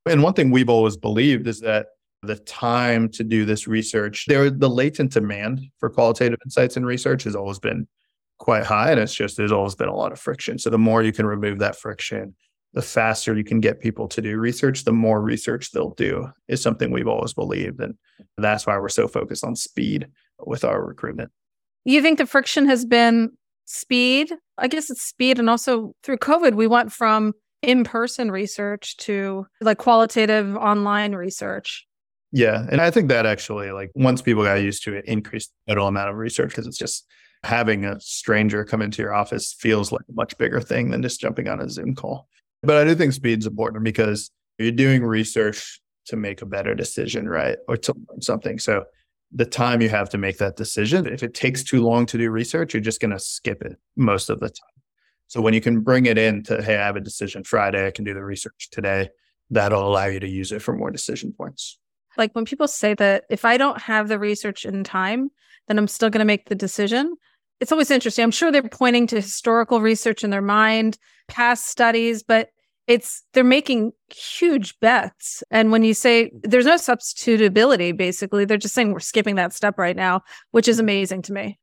And 0.08 0.24
one 0.24 0.34
thing 0.34 0.50
we've 0.50 0.70
always 0.70 0.98
believed 0.98 1.48
is 1.48 1.60
that 1.60 1.88
the 2.24 2.36
time 2.36 3.10
to 3.10 3.24
do 3.24 3.46
this 3.46 3.68
research, 3.68 4.26
there 4.28 4.50
the 4.50 4.70
latent 4.70 5.12
demand 5.12 5.62
for 5.80 5.90
qualitative 5.90 6.40
insights 6.46 6.78
and 6.78 6.86
research 6.86 7.24
has 7.24 7.36
always 7.36 7.60
been 7.60 7.88
quite 8.42 8.64
high. 8.64 8.90
And 8.90 9.00
it's 9.00 9.14
just 9.14 9.38
there's 9.38 9.52
always 9.52 9.76
been 9.76 9.88
a 9.88 9.96
lot 9.96 10.12
of 10.12 10.20
friction. 10.20 10.58
So 10.58 10.72
the 10.72 10.78
more 10.80 11.04
you 11.04 11.14
can 11.14 11.28
remove 11.28 11.60
that 11.60 11.76
friction, 11.76 12.36
the 12.74 12.82
faster 12.82 13.38
you 13.38 13.44
can 13.44 13.60
get 13.60 13.80
people 13.80 14.08
to 14.08 14.20
do 14.20 14.40
research, 14.40 14.84
the 14.84 14.92
more 14.92 15.22
research 15.22 15.70
they'll 15.72 15.94
do, 15.94 16.28
is 16.48 16.60
something 16.60 16.90
we've 16.90 17.08
always 17.08 17.34
believed. 17.34 17.80
And 17.80 17.94
that's 18.40 18.66
why 18.66 18.80
we're 18.80 18.90
so 18.90 19.08
focused 19.08 19.44
on 19.44 19.56
speed 19.56 20.08
with 20.40 20.64
our 20.64 20.84
recruitment. 20.84 21.30
You 21.86 22.02
think 22.02 22.18
the 22.18 22.26
friction 22.26 22.66
has 22.68 22.84
been 22.84 23.30
speed? 23.66 24.34
I 24.58 24.68
guess 24.68 24.90
it's 24.90 25.04
speed. 25.04 25.38
And 25.38 25.48
also 25.48 25.94
through 26.02 26.18
COVID, 26.18 26.56
we 26.56 26.66
went 26.66 26.92
from 26.92 27.34
in 27.62 27.84
person 27.84 28.32
research 28.32 28.98
to 28.98 29.46
like 29.62 29.78
qualitative 29.78 30.56
online 30.56 31.14
research. 31.14 31.86
Yeah. 32.32 32.66
And 32.72 32.82
I 32.82 32.90
think 32.90 33.10
that 33.10 33.28
actually, 33.28 33.72
like, 33.72 33.92
once 33.94 34.24
people 34.24 34.44
got 34.44 34.56
used 34.56 34.84
to 34.86 34.96
it, 34.96 35.06
increased 35.06 35.52
the 35.68 35.74
total 35.74 35.88
amount 35.88 36.10
of 36.10 36.16
research 36.16 36.50
because 36.50 36.66
it's 36.66 36.78
just 36.78 37.06
having 37.44 37.86
a 37.86 38.00
stranger 38.00 38.64
come 38.64 38.82
into 38.82 39.02
your 39.02 39.14
office 39.14 39.54
feels 39.54 39.92
like 39.92 40.04
a 40.10 40.14
much 40.14 40.38
bigger 40.38 40.62
thing 40.62 40.92
than 40.92 41.02
just 41.02 41.20
jumping 41.20 41.48
on 41.48 41.60
a 41.60 41.70
Zoom 41.70 41.96
call. 41.96 42.28
But 42.64 42.78
I 42.78 42.84
do 42.84 42.94
think 42.94 43.14
speed's 43.14 43.48
important 43.48 43.84
because 43.84 44.30
you're 44.60 44.72
doing 44.72 45.04
research 45.04 45.82
to 46.06 46.16
make 46.16 46.42
a 46.42 46.46
better 46.46 46.76
decision, 46.76 47.28
right? 47.28 47.58
Or 47.68 47.78
to 47.78 47.94
learn 47.94 48.22
something. 48.22 48.60
So 48.60 48.86
the 49.32 49.46
time 49.46 49.82
you 49.82 49.90
have 49.90 50.10
to 50.10 50.18
make 50.18 50.38
that 50.38 50.56
decision, 50.56 51.08
if 51.08 51.24
it 51.24 51.34
takes 51.34 51.64
too 51.64 51.82
long 51.82 52.06
to 52.08 52.18
do 52.18 52.30
research, 52.30 52.74
you're 52.74 52.82
just 52.82 53.02
going 53.02 53.12
to 53.12 53.20
skip 53.20 53.62
it 53.64 53.78
most 53.96 54.30
of 54.30 54.40
the 54.40 54.50
time. 54.50 54.68
So 55.28 55.42
when 55.42 55.54
you 55.54 55.62
can 55.62 55.80
bring 55.80 56.06
it 56.06 56.18
in 56.18 56.44
to, 56.44 56.62
hey, 56.62 56.76
I 56.76 56.86
have 56.86 56.98
a 56.98 57.02
decision 57.02 57.44
Friday, 57.44 57.88
I 57.88 57.92
can 57.92 58.04
do 58.04 58.14
the 58.14 58.24
research 58.24 58.70
today, 58.72 59.10
that'll 59.50 59.88
allow 59.88 60.06
you 60.06 60.20
to 60.20 60.28
use 60.28 60.52
it 60.52 60.62
for 60.62 60.76
more 60.76 60.92
decision 60.92 61.34
points. 61.34 61.80
Like 62.18 62.34
when 62.34 62.46
people 62.46 62.68
say 62.68 62.94
that 62.96 63.24
if 63.30 63.46
I 63.46 63.58
don't 63.58 63.82
have 63.82 64.10
the 64.10 64.20
research 64.20 64.66
in 64.66 64.84
time, 64.84 65.32
then 65.68 65.78
I'm 65.78 65.88
still 65.88 66.10
going 66.10 66.20
to 66.20 66.26
make 66.26 66.50
the 66.50 66.56
decision 66.56 67.16
it's 67.62 67.72
always 67.72 67.92
interesting. 67.92 68.24
I'm 68.24 68.32
sure 68.32 68.52
they're 68.52 68.64
pointing 68.64 69.08
to 69.08 69.18
historical 69.18 69.80
research 69.82 70.24
in 70.24 70.32
their 70.32 70.42
mind, 70.42 70.98
past 71.28 71.68
studies, 71.68 72.24
but 72.24 72.50
it's 72.88 73.24
they're 73.34 73.44
making 73.44 73.92
huge 74.10 74.78
bets. 74.80 75.44
And 75.52 75.72
when 75.72 75.84
you 75.84 75.94
say 75.94 76.32
there's 76.42 76.66
no 76.66 76.76
substitutability, 76.76 77.96
basically, 77.96 78.44
they're 78.44 78.58
just 78.58 78.74
saying 78.74 78.92
we're 78.92 79.00
skipping 79.00 79.36
that 79.36 79.54
step 79.54 79.78
right 79.78 79.96
now, 79.96 80.22
which 80.50 80.68
is 80.68 80.80
amazing 80.80 81.22
to 81.24 81.34
me. 81.34 81.60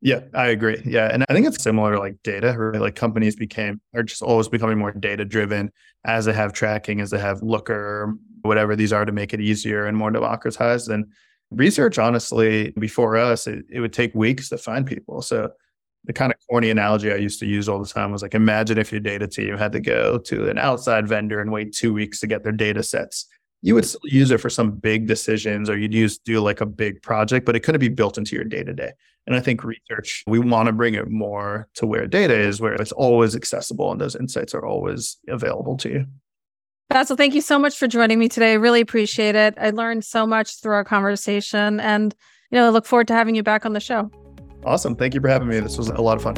Yeah, 0.00 0.20
I 0.34 0.48
agree. 0.48 0.82
Yeah. 0.84 1.10
And 1.12 1.24
I 1.28 1.34
think 1.34 1.46
it's 1.46 1.62
similar 1.62 1.92
to 1.92 2.00
like 2.00 2.16
data, 2.24 2.56
right? 2.58 2.80
Like 2.80 2.96
companies 2.96 3.36
became 3.36 3.80
are 3.94 4.02
just 4.02 4.22
always 4.22 4.48
becoming 4.48 4.78
more 4.78 4.90
data 4.90 5.24
driven 5.24 5.70
as 6.04 6.24
they 6.24 6.32
have 6.32 6.52
tracking, 6.52 7.00
as 7.00 7.10
they 7.10 7.20
have 7.20 7.40
looker, 7.40 8.12
whatever 8.40 8.74
these 8.74 8.92
are 8.92 9.04
to 9.04 9.12
make 9.12 9.32
it 9.32 9.40
easier 9.40 9.86
and 9.86 9.96
more 9.96 10.10
democratized. 10.10 10.88
And 10.88 11.04
research, 11.54 11.98
honestly, 11.98 12.72
before 12.78 13.16
us, 13.16 13.46
it, 13.46 13.64
it 13.70 13.80
would 13.80 13.92
take 13.92 14.14
weeks 14.14 14.48
to 14.50 14.58
find 14.58 14.86
people. 14.86 15.22
So 15.22 15.50
the 16.04 16.12
kind 16.12 16.32
of 16.32 16.38
corny 16.50 16.70
analogy 16.70 17.12
I 17.12 17.16
used 17.16 17.38
to 17.40 17.46
use 17.46 17.68
all 17.68 17.78
the 17.78 17.88
time 17.88 18.10
was 18.10 18.22
like, 18.22 18.34
imagine 18.34 18.78
if 18.78 18.90
your 18.90 19.00
data 19.00 19.28
team 19.28 19.56
had 19.56 19.72
to 19.72 19.80
go 19.80 20.18
to 20.18 20.48
an 20.48 20.58
outside 20.58 21.06
vendor 21.06 21.40
and 21.40 21.52
wait 21.52 21.72
two 21.72 21.92
weeks 21.92 22.20
to 22.20 22.26
get 22.26 22.42
their 22.42 22.52
data 22.52 22.82
sets. 22.82 23.26
You 23.64 23.76
would 23.76 23.84
still 23.84 24.00
use 24.04 24.32
it 24.32 24.40
for 24.40 24.50
some 24.50 24.72
big 24.72 25.06
decisions 25.06 25.70
or 25.70 25.78
you'd 25.78 25.94
use 25.94 26.18
do 26.18 26.40
like 26.40 26.60
a 26.60 26.66
big 26.66 27.00
project, 27.02 27.46
but 27.46 27.54
it 27.54 27.60
couldn't 27.60 27.80
be 27.80 27.88
built 27.88 28.18
into 28.18 28.34
your 28.34 28.44
day 28.44 28.64
to 28.64 28.72
day. 28.72 28.92
And 29.28 29.36
I 29.36 29.40
think 29.40 29.62
research, 29.62 30.24
we 30.26 30.40
want 30.40 30.66
to 30.66 30.72
bring 30.72 30.94
it 30.94 31.08
more 31.08 31.68
to 31.74 31.86
where 31.86 32.08
data 32.08 32.34
is, 32.34 32.60
where 32.60 32.74
it's 32.74 32.90
always 32.90 33.36
accessible 33.36 33.92
and 33.92 34.00
those 34.00 34.16
insights 34.16 34.52
are 34.52 34.66
always 34.66 35.18
available 35.28 35.76
to 35.76 35.88
you. 35.88 36.06
Basel, 36.88 37.16
thank 37.16 37.34
you 37.34 37.40
so 37.40 37.58
much 37.58 37.76
for 37.76 37.86
joining 37.88 38.18
me 38.18 38.28
today. 38.28 38.52
I 38.52 38.56
really 38.56 38.80
appreciate 38.80 39.34
it. 39.34 39.54
I 39.58 39.70
learned 39.70 40.04
so 40.04 40.26
much 40.26 40.60
through 40.60 40.74
our 40.74 40.84
conversation 40.84 41.80
and 41.80 42.14
you 42.50 42.58
know, 42.58 42.66
I 42.66 42.68
look 42.68 42.84
forward 42.84 43.08
to 43.08 43.14
having 43.14 43.34
you 43.34 43.42
back 43.42 43.64
on 43.64 43.72
the 43.72 43.80
show. 43.80 44.10
Awesome. 44.64 44.94
Thank 44.94 45.14
you 45.14 45.20
for 45.20 45.28
having 45.28 45.48
me. 45.48 45.58
This 45.60 45.78
was 45.78 45.88
a 45.88 46.02
lot 46.02 46.16
of 46.16 46.22
fun. 46.22 46.34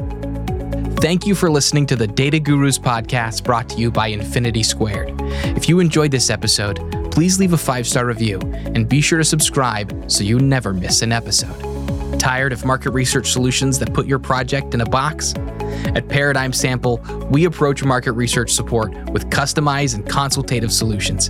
Thank 0.98 1.26
you 1.26 1.34
for 1.34 1.50
listening 1.50 1.86
to 1.86 1.96
the 1.96 2.06
Data 2.06 2.38
Gurus 2.38 2.78
podcast 2.78 3.44
brought 3.44 3.68
to 3.70 3.76
you 3.76 3.90
by 3.90 4.06
Infinity 4.06 4.62
Squared. 4.62 5.12
If 5.56 5.68
you 5.68 5.80
enjoyed 5.80 6.12
this 6.12 6.30
episode, 6.30 7.10
please 7.10 7.38
leave 7.38 7.52
a 7.52 7.58
five 7.58 7.86
star 7.86 8.06
review 8.06 8.38
and 8.38 8.88
be 8.88 9.00
sure 9.00 9.18
to 9.18 9.24
subscribe 9.24 10.10
so 10.10 10.24
you 10.24 10.38
never 10.38 10.72
miss 10.72 11.02
an 11.02 11.12
episode. 11.12 11.60
Tired 12.18 12.52
of 12.52 12.64
market 12.64 12.90
research 12.92 13.32
solutions 13.32 13.78
that 13.80 13.92
put 13.92 14.06
your 14.06 14.18
project 14.18 14.72
in 14.72 14.80
a 14.80 14.86
box? 14.86 15.34
At 15.94 16.08
Paradigm 16.08 16.52
Sample, 16.52 16.98
we 17.30 17.44
approach 17.44 17.84
market 17.84 18.12
research 18.12 18.52
support 18.52 18.92
with 19.10 19.30
customized 19.30 19.94
and 19.94 20.08
consultative 20.08 20.72
solutions. 20.72 21.28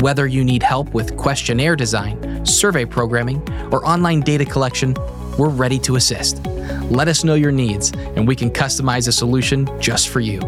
Whether 0.00 0.26
you 0.26 0.44
need 0.44 0.62
help 0.62 0.94
with 0.94 1.16
questionnaire 1.16 1.76
design, 1.76 2.46
survey 2.46 2.84
programming, 2.84 3.42
or 3.72 3.86
online 3.86 4.20
data 4.20 4.44
collection, 4.44 4.94
we're 5.38 5.48
ready 5.48 5.78
to 5.80 5.96
assist. 5.96 6.44
Let 6.90 7.08
us 7.08 7.24
know 7.24 7.34
your 7.34 7.52
needs, 7.52 7.92
and 8.16 8.28
we 8.28 8.36
can 8.36 8.50
customize 8.50 9.08
a 9.08 9.12
solution 9.12 9.68
just 9.80 10.08
for 10.08 10.20
you. 10.20 10.40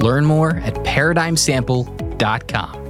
Learn 0.00 0.24
more 0.24 0.56
at 0.58 0.74
paradigmsample.com. 0.74 2.83